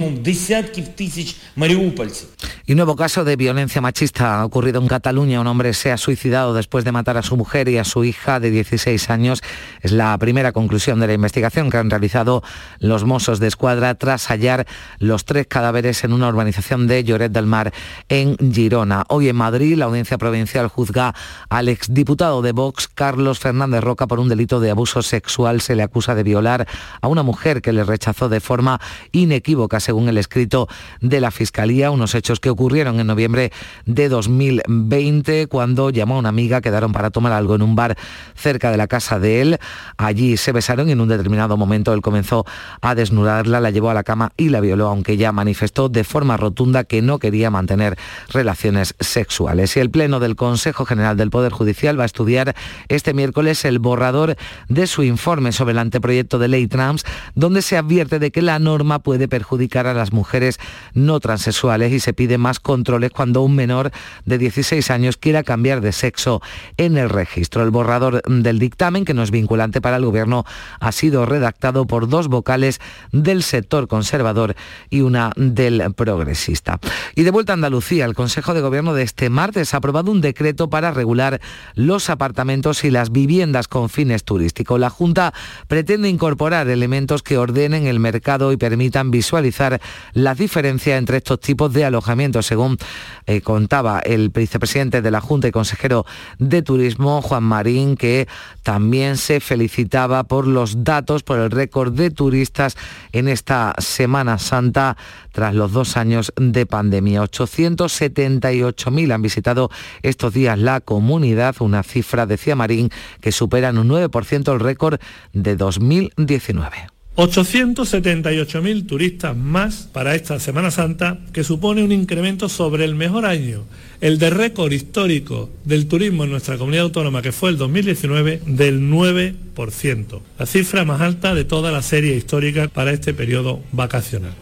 [2.66, 5.42] Y nuevo caso de violencia machista ha ocurrido en Cataluña.
[5.42, 8.40] Un hombre se ha suicidado después de matar a su mujer y a su hija
[8.40, 9.33] de 16 años.
[9.82, 12.44] Es la primera conclusión de la investigación que han realizado
[12.80, 14.68] los Mossos de Escuadra tras hallar
[15.00, 17.74] los tres cadáveres en una urbanización de Lloret del Mar
[18.10, 19.06] en Girona.
[19.10, 21.14] Hoy en Madrid la audiencia provincial juzga
[21.50, 25.62] al exdiputado de Vox, Carlos Fernández Roca, por un delito de abuso sexual.
[25.62, 26.68] Se le acusa de violar
[27.02, 28.80] a una mujer que le rechazó de forma
[29.12, 30.68] inequívoca, según el escrito
[31.02, 33.52] de la Fiscalía, unos hechos que ocurrieron en noviembre
[33.86, 37.98] de 2020, cuando llamó a una amiga, quedaron para tomar algo en un bar
[38.36, 39.60] cerca de la casa de él.
[39.98, 42.46] Allí se besaron y en un determinado momento él comenzó
[42.82, 46.38] a desnudarla, la llevó a la cama y la violó, aunque ella manifestó de forma
[46.38, 47.98] rotunda que no quería mantener
[48.30, 49.76] relaciones sexuales.
[49.76, 52.56] Y el Pleno del Consejo General del Poder Judicial va a estudiar
[52.88, 54.36] este miércoles el borrador
[54.70, 57.06] de su informe sobre el anteproyecto de ley trans,
[57.36, 60.60] donde se advierte de que la norma puede perjudicar a las mujeres
[60.94, 63.92] no transexuales y se pide más controles cuando un menor
[64.26, 66.42] de 16 años quiera cambiar de sexo
[66.78, 67.64] en el registro.
[67.64, 70.46] El borrador del dictamen, que no es vinculante para el Gobierno,
[70.80, 72.80] ha sido redactado por dos vocales
[73.12, 74.56] del sector conservador
[74.90, 76.80] y una del progresista.
[77.16, 80.22] Y de vuelta a Andalucía, el Consejo de Gobierno de este martes ha aprobado un
[80.22, 81.42] decreto para regular
[81.76, 84.80] los apartamentos y las viviendas con fines turísticos.
[84.80, 85.34] La Junta
[85.68, 89.82] pretende incorporar elementos que ordenen el mercado y permitan visualizar
[90.14, 92.78] la diferencia entre estos tipos de alojamientos, según
[93.26, 96.06] eh, contaba el vicepresidente de la Junta y consejero
[96.40, 98.28] de Turismo, Juan Marín, que
[98.64, 102.76] también se felicitaba por los datos, por el récord de turistas
[103.12, 104.98] en esta Semana Santa
[105.32, 107.22] tras los dos años de pandemia.
[107.24, 109.70] 878.000 han visitado
[110.02, 112.90] estos días la comunidad, una cifra, decía Marín,
[113.22, 115.00] que supera en un 9% el récord
[115.34, 116.93] de 2019.
[117.16, 123.66] 878.000 turistas más para esta Semana Santa, que supone un incremento sobre el mejor año,
[124.02, 128.82] el de récord histórico del turismo en nuestra comunidad autónoma, que fue el 2019, del
[128.90, 134.34] 9%, la cifra más alta de toda la serie histórica para este periodo vacacional.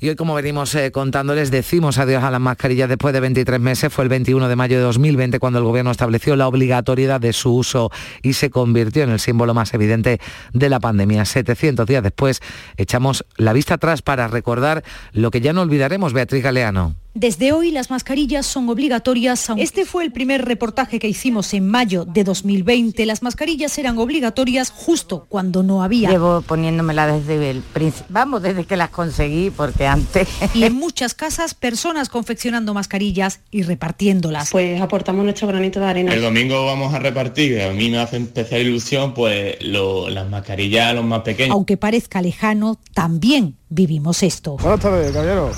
[0.00, 3.92] Y hoy, como venimos eh, contándoles, decimos adiós a las mascarillas después de 23 meses.
[3.92, 7.54] Fue el 21 de mayo de 2020 cuando el Gobierno estableció la obligatoriedad de su
[7.54, 7.90] uso
[8.22, 10.20] y se convirtió en el símbolo más evidente
[10.52, 11.24] de la pandemia.
[11.24, 12.40] 700 días después,
[12.76, 16.96] echamos la vista atrás para recordar lo que ya no olvidaremos, Beatriz Galeano.
[17.14, 19.48] Desde hoy las mascarillas son obligatorias.
[19.56, 23.04] Este fue el primer reportaje que hicimos en mayo de 2020.
[23.04, 26.08] Las mascarillas eran obligatorias justo cuando no había.
[26.08, 30.28] Llevo poniéndomela desde el principio, vamos, desde que las conseguí, porque antes...
[30.54, 34.50] Y en muchas casas, personas confeccionando mascarillas y repartiéndolas.
[34.50, 36.14] Pues aportamos nuestro granito de arena.
[36.14, 40.92] El domingo vamos a repartir, a mí me hace especial ilusión, pues las mascarillas a
[40.94, 41.54] los más pequeños.
[41.54, 44.56] Aunque parezca lejano, también vivimos esto.
[44.56, 45.50] Buenas tardes, caballero.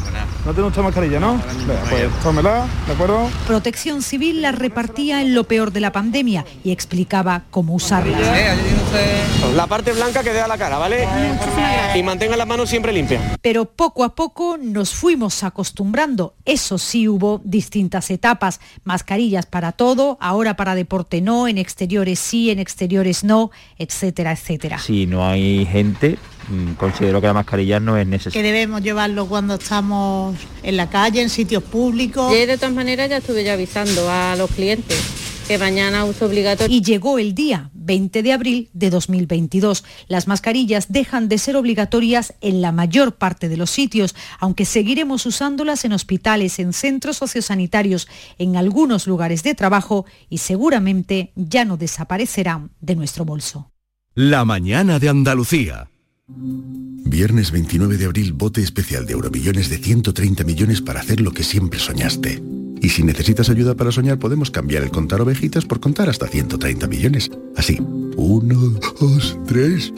[0.44, 1.40] No tiene usted mascarilla, ¿no?
[1.90, 3.28] pues tómela, ¿de acuerdo?
[3.46, 8.18] Protección Civil la repartía en lo peor de la pandemia y explicaba cómo usarla.
[9.54, 11.06] La parte blanca que dé a la cara, ¿vale?
[11.94, 13.22] Y mantenga las manos siempre limpias.
[13.40, 16.34] Pero poco a poco nos fuimos acostumbrando.
[16.44, 18.60] Eso sí hubo distintas etapas.
[18.84, 24.78] Mascarillas para todo, ahora para deporte no, en exteriores sí, en exteriores no, etcétera, etcétera.
[24.78, 26.18] Si no hay gente,
[26.48, 28.40] Mm, considero que la mascarilla no es necesaria.
[28.40, 32.32] Que debemos llevarlo cuando estamos en la calle, en sitios públicos.
[32.32, 34.98] Y de todas maneras ya estuve ya avisando a los clientes
[35.46, 36.74] que mañana uso obligatorio.
[36.74, 39.84] Y llegó el día 20 de abril de 2022.
[40.08, 45.26] Las mascarillas dejan de ser obligatorias en la mayor parte de los sitios, aunque seguiremos
[45.26, 48.08] usándolas en hospitales, en centros sociosanitarios,
[48.38, 53.70] en algunos lugares de trabajo y seguramente ya no desaparecerán de nuestro bolso.
[54.14, 55.88] La mañana de Andalucía.
[56.26, 61.42] Viernes 29 de abril, bote especial de Euromillones de 130 millones para hacer lo que
[61.42, 62.42] siempre soñaste.
[62.82, 66.88] Y si necesitas ayuda para soñar, podemos cambiar el contar ovejitas por contar hasta 130
[66.88, 67.30] millones.
[67.56, 67.78] Así,
[68.16, 69.92] uno, dos, tres.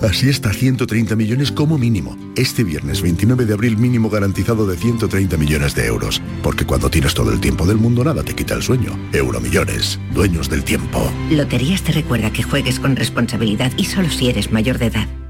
[0.00, 2.16] Así está 130 millones como mínimo.
[2.34, 6.22] Este viernes 29 de abril mínimo garantizado de 130 millones de euros.
[6.42, 8.98] Porque cuando tienes todo el tiempo del mundo nada te quita el sueño.
[9.12, 11.12] Euromillones, dueños del tiempo.
[11.30, 15.25] Loterías te recuerda que juegues con responsabilidad y solo si eres mayor de edad.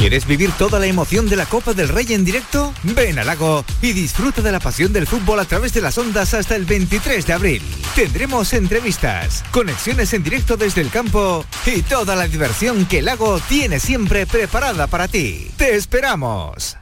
[0.00, 2.72] ¿Quieres vivir toda la emoción de la Copa del Rey en directo?
[2.84, 6.32] Ven al lago y disfruta de la pasión del fútbol a través de las ondas
[6.32, 7.62] hasta el 23 de abril.
[7.94, 13.40] Tendremos entrevistas, conexiones en directo desde el campo y toda la diversión que el lago
[13.40, 15.50] tiene siempre preparada para ti.
[15.58, 16.78] ¡Te esperamos!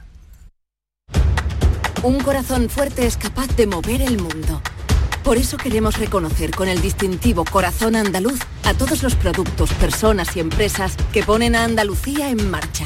[2.03, 4.61] Un corazón fuerte es capaz de mover el mundo.
[5.25, 10.39] Por eso queremos reconocer con el distintivo Corazón Andaluz a todos los productos, personas y
[10.39, 12.85] empresas que ponen a Andalucía en marcha.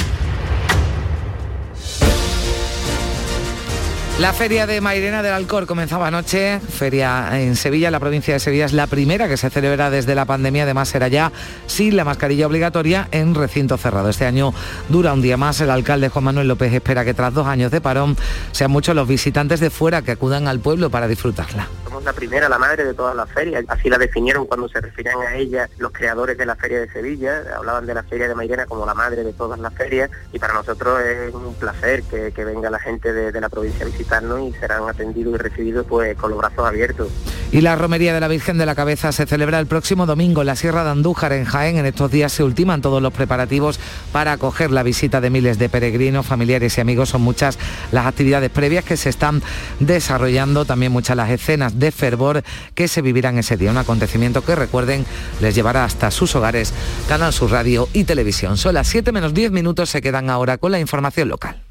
[4.21, 8.65] La feria de Mairena del Alcor comenzaba anoche, feria en Sevilla, la provincia de Sevilla
[8.65, 11.31] es la primera que se celebra desde la pandemia, además será ya
[11.65, 14.09] sin la mascarilla obligatoria en recinto cerrado.
[14.09, 14.53] Este año
[14.89, 17.81] dura un día más, el alcalde Juan Manuel López espera que tras dos años de
[17.81, 18.15] parón
[18.51, 21.67] sean muchos los visitantes de fuera que acudan al pueblo para disfrutarla.
[21.85, 25.15] Somos la primera, la madre de todas las ferias, así la definieron cuando se refieren
[25.27, 28.67] a ella los creadores de la feria de Sevilla, hablaban de la feria de Mairena
[28.67, 32.45] como la madre de todas las ferias y para nosotros es un placer que, que
[32.45, 36.17] venga la gente de, de la provincia a visitar y serán atendidos y recibidos pues
[36.17, 37.07] con los brazos abiertos.
[37.51, 40.47] Y la romería de la Virgen de la Cabeza se celebra el próximo domingo en
[40.47, 41.77] la Sierra de Andújar, en Jaén.
[41.77, 43.79] En estos días se ultiman todos los preparativos
[44.11, 47.09] para acoger la visita de miles de peregrinos, familiares y amigos.
[47.09, 47.57] Son muchas
[47.91, 49.41] las actividades previas que se están
[49.79, 52.43] desarrollando, también muchas las escenas de fervor
[52.75, 53.71] que se vivirán ese día.
[53.71, 55.05] Un acontecimiento que recuerden
[55.39, 56.73] les llevará hasta sus hogares,
[57.07, 58.57] Canal Sur Radio y Televisión.
[58.57, 61.70] Son las 7 menos 10 minutos, se quedan ahora con la información local.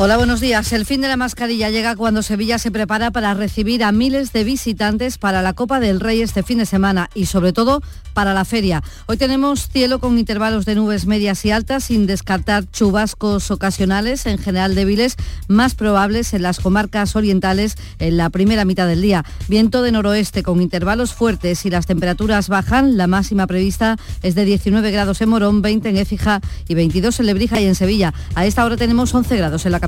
[0.00, 0.72] Hola, buenos días.
[0.72, 4.44] El fin de la mascarilla llega cuando Sevilla se prepara para recibir a miles de
[4.44, 7.82] visitantes para la Copa del Rey este fin de semana y sobre todo
[8.14, 8.80] para la feria.
[9.06, 14.38] Hoy tenemos cielo con intervalos de nubes medias y altas sin descartar chubascos ocasionales, en
[14.38, 15.16] general débiles,
[15.48, 19.24] más probables en las comarcas orientales en la primera mitad del día.
[19.48, 22.96] Viento de noroeste con intervalos fuertes y las temperaturas bajan.
[22.96, 27.26] La máxima prevista es de 19 grados en Morón, 20 en Écija y 22 en
[27.26, 28.14] Lebrija y en Sevilla.
[28.36, 29.87] A esta hora tenemos 11 grados en la capital.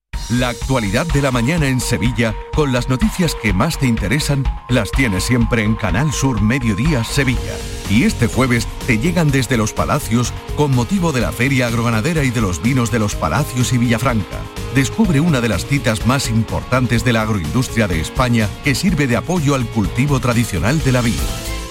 [0.29, 4.91] La actualidad de la mañana en Sevilla, con las noticias que más te interesan, las
[4.91, 7.57] tienes siempre en Canal Sur Mediodía Sevilla.
[7.89, 12.29] Y este jueves te llegan desde Los Palacios con motivo de la Feria Agroganadera y
[12.29, 14.39] de los vinos de Los Palacios y Villafranca.
[14.73, 19.17] Descubre una de las citas más importantes de la agroindustria de España que sirve de
[19.17, 21.19] apoyo al cultivo tradicional de la vid.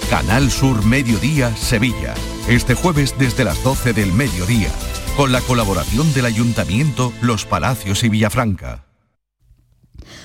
[0.09, 2.13] Canal Sur Mediodía Sevilla.
[2.47, 4.69] Este jueves desde las 12 del mediodía
[5.15, 8.85] con la colaboración del Ayuntamiento, Los Palacios y Villafranca.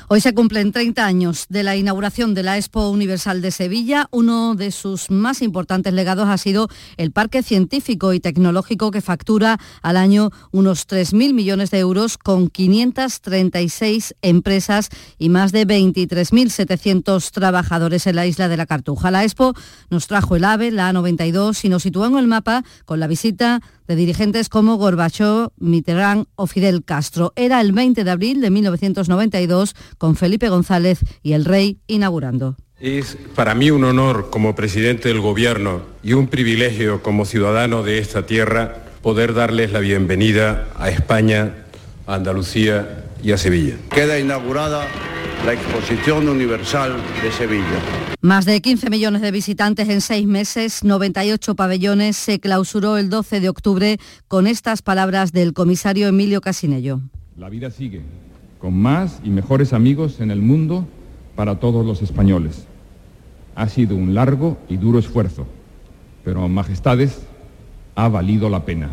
[0.08, 4.06] Hoy se cumplen 30 años de la inauguración de la Expo Universal de Sevilla.
[4.12, 9.58] Uno de sus más importantes legados ha sido el parque científico y tecnológico que factura
[9.82, 18.06] al año unos 3.000 millones de euros con 536 empresas y más de 23.700 trabajadores
[18.06, 19.10] en la isla de la Cartuja.
[19.10, 19.54] La Expo
[19.90, 23.60] nos trajo el AVE, la A92 y nos situó en el mapa con la visita
[23.86, 27.32] de dirigentes como Gorbachov, Mitterrand o Fidel Castro.
[27.36, 32.56] Era el 20 de abril de 1992 con Felipe González y el rey inaugurando.
[32.78, 37.98] Es para mí un honor como presidente del gobierno y un privilegio como ciudadano de
[37.98, 41.54] esta tierra poder darles la bienvenida a España,
[42.06, 43.74] a Andalucía y a Sevilla.
[43.90, 44.86] Queda inaugurada
[45.44, 47.80] la Exposición Universal de Sevilla.
[48.20, 53.40] Más de 15 millones de visitantes en seis meses, 98 pabellones, se clausuró el 12
[53.40, 53.98] de octubre
[54.28, 57.00] con estas palabras del comisario Emilio Casinello.
[57.36, 58.02] La vida sigue,
[58.60, 60.86] con más y mejores amigos en el mundo
[61.34, 62.68] para todos los españoles.
[63.56, 65.48] Ha sido un largo y duro esfuerzo,
[66.24, 67.22] pero Majestades,
[67.96, 68.88] ha valido la pena.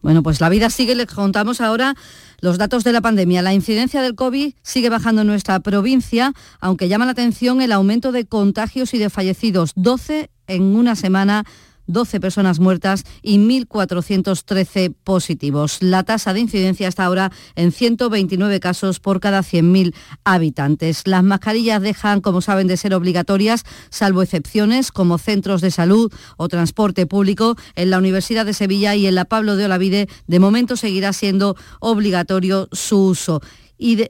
[0.00, 1.94] Bueno, pues la vida sigue, les contamos ahora
[2.40, 3.42] los datos de la pandemia.
[3.42, 8.12] La incidencia del COVID sigue bajando en nuestra provincia, aunque llama la atención el aumento
[8.12, 9.72] de contagios y de fallecidos.
[9.74, 11.44] 12 en una semana
[11.88, 15.78] 12 personas muertas y 1.413 positivos.
[15.80, 21.02] La tasa de incidencia está ahora en 129 casos por cada 100.000 habitantes.
[21.06, 26.48] Las mascarillas dejan, como saben, de ser obligatorias, salvo excepciones como centros de salud o
[26.48, 27.56] transporte público.
[27.74, 31.56] En la Universidad de Sevilla y en la Pablo de Olavide, de momento seguirá siendo
[31.80, 33.40] obligatorio su uso.
[33.78, 34.08] Y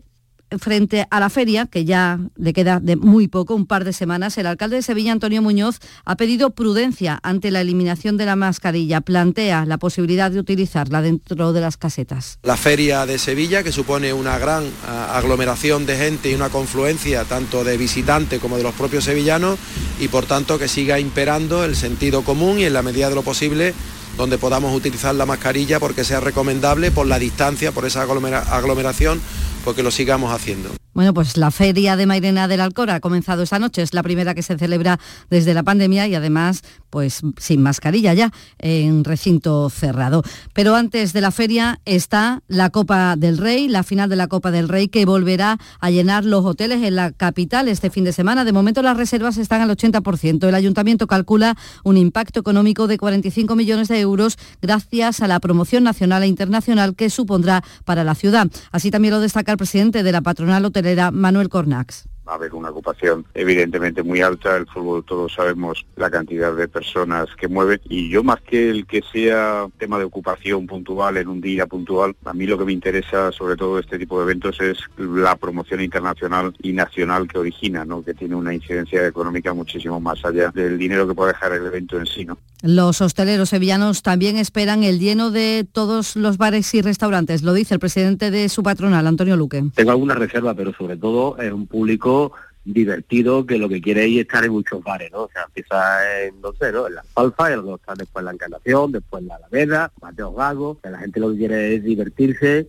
[0.58, 4.38] frente a la feria, que ya le queda de muy poco, un par de semanas,
[4.38, 9.00] el alcalde de Sevilla, Antonio Muñoz, ha pedido prudencia ante la eliminación de la mascarilla.
[9.00, 12.38] Plantea la posibilidad de utilizarla dentro de las casetas.
[12.42, 14.64] La feria de Sevilla, que supone una gran
[15.12, 19.58] aglomeración de gente y una confluencia tanto de visitantes como de los propios sevillanos,
[20.00, 23.22] y por tanto que siga imperando el sentido común y en la medida de lo
[23.22, 23.74] posible
[24.16, 29.22] donde podamos utilizar la mascarilla porque sea recomendable por la distancia, por esa aglomeración,
[29.64, 30.70] porque lo sigamos haciendo.
[30.98, 34.34] Bueno, pues la Feria de Mairena del Alcora ha comenzado esta noche, es la primera
[34.34, 34.98] que se celebra
[35.30, 40.24] desde la pandemia y además, pues sin mascarilla ya, en recinto cerrado.
[40.54, 44.50] Pero antes de la feria está la Copa del Rey, la final de la Copa
[44.50, 48.44] del Rey que volverá a llenar los hoteles en la capital este fin de semana.
[48.44, 50.48] De momento las reservas están al 80%.
[50.48, 55.84] El ayuntamiento calcula un impacto económico de 45 millones de euros gracias a la promoción
[55.84, 58.48] nacional e internacional que supondrá para la ciudad.
[58.72, 62.36] Así también lo destaca el presidente de la patronal hotelera era Manuel Cornax va a
[62.36, 64.56] haber una ocupación evidentemente muy alta.
[64.56, 68.86] El fútbol todos sabemos la cantidad de personas que mueve y yo más que el
[68.86, 72.72] que sea tema de ocupación puntual en un día puntual, a mí lo que me
[72.72, 77.84] interesa sobre todo este tipo de eventos es la promoción internacional y nacional que origina,
[77.84, 78.02] ¿no?
[78.02, 81.98] que tiene una incidencia económica muchísimo más allá del dinero que puede dejar el evento
[81.98, 82.26] en sí.
[82.26, 82.36] ¿no?
[82.62, 87.74] Los hosteleros sevillanos también esperan el lleno de todos los bares y restaurantes, lo dice
[87.74, 89.62] el presidente de su patronal, Antonio Luque.
[89.74, 92.32] Tengo alguna reserva, pero sobre todo es un público
[92.64, 95.22] divertido que lo que quiere es estar en muchos bares, ¿no?
[95.22, 96.88] O sea, empieza en, no sé, ¿no?
[96.88, 100.90] En la Alfa, y luego está después la Encarnación, después la Alameda, Mateo Gago, que
[100.90, 102.68] la gente lo que quiere es divertirse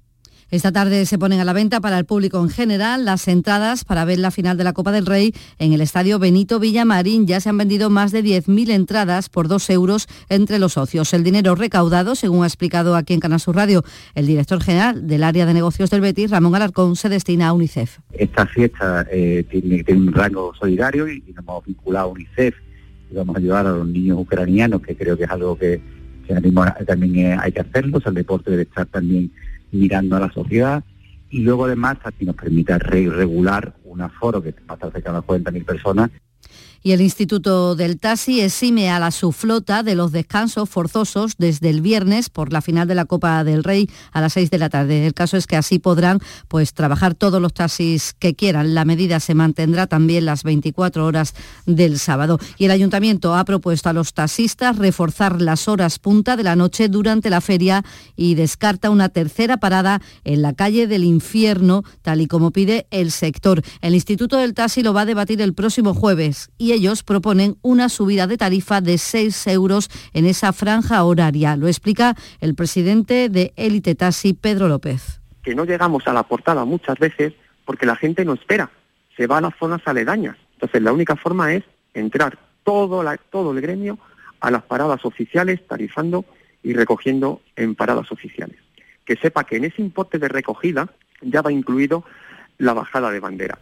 [0.52, 4.04] esta tarde se ponen a la venta para el público en general las entradas para
[4.04, 7.28] ver la final de la Copa del Rey en el estadio Benito Villamarín.
[7.28, 11.14] Ya se han vendido más de 10.000 entradas por dos euros entre los socios.
[11.14, 13.84] El dinero recaudado, según ha explicado aquí en Canal Sur Radio
[14.16, 18.00] el director general del área de negocios del Betis, Ramón Alarcón, se destina a UNICEF.
[18.14, 22.56] Esta fiesta eh, tiene, un rango solidario y, nos hemos vinculado a UNICEF
[23.12, 25.80] y vamos a ayudar a los niños ucranianos, que creo que es algo que,
[26.88, 28.00] también hay que hacerlo.
[28.04, 29.32] el deporte debe estar también
[29.72, 30.84] mirando a la sociedad
[31.30, 35.66] y luego además así nos permite regular un aforo que pasa a cerca de 40.000
[35.66, 36.10] personas
[36.82, 41.82] y el Instituto del Taxi exime a la subflota de los descansos forzosos desde el
[41.82, 45.06] viernes por la final de la Copa del Rey a las 6 de la tarde.
[45.06, 48.74] El caso es que así podrán pues trabajar todos los taxis que quieran.
[48.74, 51.34] La medida se mantendrá también las 24 horas
[51.66, 52.40] del sábado.
[52.58, 56.88] Y el ayuntamiento ha propuesto a los taxistas reforzar las horas punta de la noche
[56.88, 57.84] durante la feria
[58.16, 63.12] y descarta una tercera parada en la calle del infierno, tal y como pide el
[63.12, 63.62] sector.
[63.82, 68.28] El Instituto del Taxi lo va a debatir el próximo jueves ellos proponen una subida
[68.28, 71.56] de tarifa de 6 euros en esa franja horaria.
[71.56, 75.22] Lo explica el presidente de Elite Taxi, Pedro López.
[75.44, 77.34] Que no llegamos a la portada muchas veces
[77.66, 78.72] porque la gente no espera,
[79.16, 80.38] se va a las zonas aledañas.
[80.54, 81.64] Entonces la única forma es
[81.94, 83.98] entrar todo, todo el gremio
[84.40, 86.26] a las paradas oficiales, tarifando
[86.64, 88.58] y recogiendo en paradas oficiales.
[89.06, 90.90] Que sepa que en ese importe de recogida
[91.22, 92.04] ya va incluido
[92.58, 93.60] la bajada de bandera.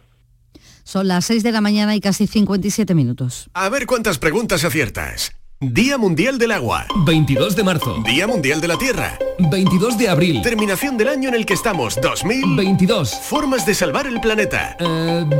[0.84, 3.50] Son las 6 de la mañana y casi 57 minutos.
[3.52, 5.32] A ver cuántas preguntas aciertas.
[5.60, 6.86] Día Mundial del Agua.
[7.04, 7.96] 22 de marzo.
[8.04, 9.18] Día Mundial de la Tierra.
[9.50, 10.40] 22 de abril.
[10.40, 11.98] Terminación del año en el que estamos.
[12.00, 13.12] 2022.
[13.22, 14.76] Formas de salvar el planeta.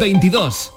[0.01, 0.67] 22.
[0.67, 0.71] Eh,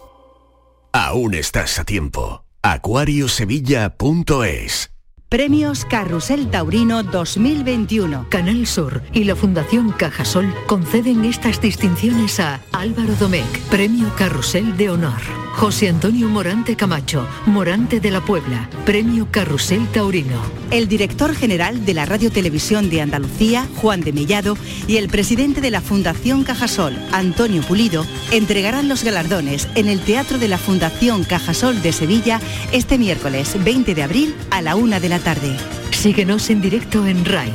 [0.94, 2.46] Aún estás a tiempo.
[2.62, 4.91] Acuariosevilla.es
[5.32, 8.26] Premios Carrusel Taurino 2021.
[8.28, 14.90] Canal Sur y la Fundación Cajasol conceden estas distinciones a Álvaro Domecq, Premio Carrusel de
[14.90, 15.22] Honor.
[15.54, 20.42] José Antonio Morante Camacho, Morante de la Puebla, Premio Carrusel Taurino.
[20.72, 25.62] El director general de la Radio Televisión de Andalucía, Juan de Mellado, y el presidente
[25.62, 31.24] de la Fundación Cajasol, Antonio Pulido, entregarán los galardones en el Teatro de la Fundación
[31.24, 32.40] Cajasol de Sevilla
[32.72, 35.56] este miércoles 20 de abril a la una de la tarde.
[35.92, 37.54] Síguenos en directo en RAI,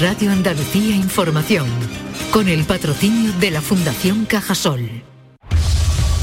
[0.00, 1.66] Radio Andalucía Información,
[2.30, 5.03] con el patrocinio de la Fundación Cajasol.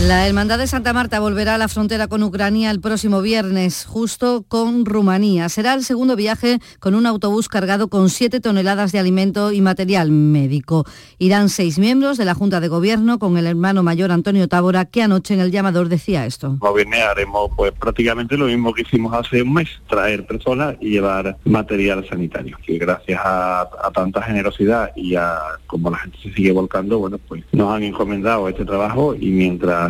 [0.00, 4.42] La Hermandad de Santa Marta volverá a la frontera con Ucrania el próximo viernes, justo
[4.48, 5.50] con Rumanía.
[5.50, 10.10] Será el segundo viaje con un autobús cargado con 7 toneladas de alimento y material
[10.10, 10.86] médico.
[11.18, 15.02] Irán seis miembros de la Junta de Gobierno con el hermano mayor Antonio Tábora, que
[15.02, 16.56] anoche en el llamador decía esto.
[16.58, 21.36] Gobierno haremos pues prácticamente lo mismo que hicimos hace un mes, traer personas y llevar
[21.44, 22.56] material sanitario.
[22.64, 27.18] Que gracias a, a tanta generosidad y a como la gente se sigue volcando, bueno,
[27.18, 29.81] pues nos han encomendado este trabajo y mientras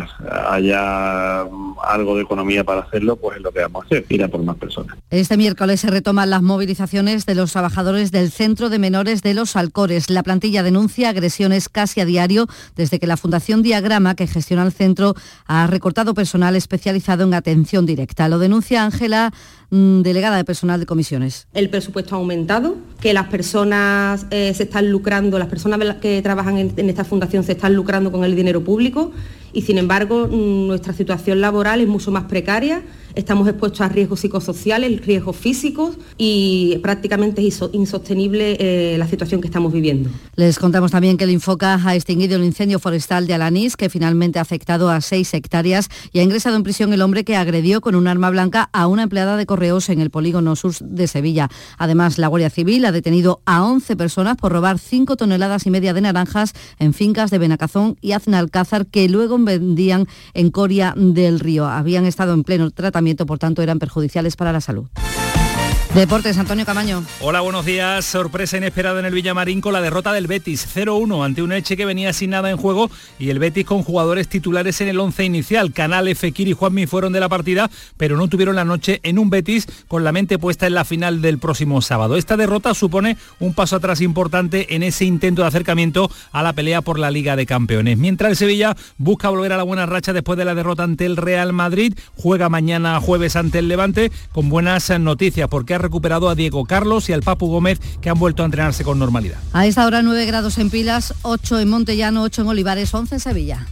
[0.49, 4.23] haya mm, algo de economía para hacerlo, pues es lo que vamos a hacer, ir
[4.23, 4.97] a por más personas.
[5.09, 9.55] Este miércoles se retoman las movilizaciones de los trabajadores del Centro de Menores de los
[9.55, 10.09] Alcores.
[10.09, 14.71] La plantilla denuncia agresiones casi a diario desde que la Fundación Diagrama, que gestiona el
[14.71, 15.15] centro,
[15.45, 18.29] ha recortado personal especializado en atención directa.
[18.29, 19.31] Lo denuncia Ángela
[19.69, 21.47] mm, delegada de personal de comisiones.
[21.53, 26.57] El presupuesto ha aumentado, que las personas eh, se están lucrando, las personas que trabajan
[26.57, 29.11] en, en esta fundación se están lucrando con el dinero público
[29.53, 32.81] y sin embargo mm, nuestra situación laboral es mucho más precaria
[33.15, 39.47] estamos expuestos a riesgos psicosociales, riesgos físicos y prácticamente es insostenible eh, la situación que
[39.47, 40.09] estamos viviendo.
[40.35, 44.39] Les contamos también que el Infoca ha extinguido el incendio forestal de Alanís, que finalmente
[44.39, 47.95] ha afectado a seis hectáreas y ha ingresado en prisión el hombre que agredió con
[47.95, 51.49] un arma blanca a una empleada de correos en el polígono sur de Sevilla.
[51.77, 55.93] Además, la Guardia Civil ha detenido a 11 personas por robar 5 toneladas y media
[55.93, 61.67] de naranjas en fincas de Benacazón y Aznalcázar que luego vendían en Coria del Río.
[61.67, 64.87] Habían estado en pleno tratamiento por tanto eran perjudiciales para la salud.
[65.93, 67.03] Deportes, Antonio Camaño.
[67.21, 68.03] Hola, buenos días.
[68.03, 71.85] Sorpresa inesperada en el Villamarín con la derrota del Betis 0-1 ante un Eche que
[71.85, 72.89] venía sin nada en juego
[73.19, 75.71] y el Betis con jugadores titulares en el once inicial.
[75.71, 79.29] Canales, Fekir y Juanmi fueron de la partida, pero no tuvieron la noche en un
[79.29, 82.17] Betis con la mente puesta en la final del próximo sábado.
[82.17, 86.81] Esta derrota supone un paso atrás importante en ese intento de acercamiento a la pelea
[86.81, 87.99] por la Liga de Campeones.
[87.99, 91.17] Mientras el Sevilla busca volver a la buena racha después de la derrota ante el
[91.17, 96.35] Real Madrid, juega mañana jueves ante el Levante con buenas noticias porque ha recuperado a
[96.35, 99.37] Diego Carlos y al Papu Gómez que han vuelto a entrenarse con normalidad.
[99.53, 103.19] A esta hora 9 grados en Pilas, 8 en Montellano, 8 en Olivares, 11 en
[103.19, 103.67] Sevilla.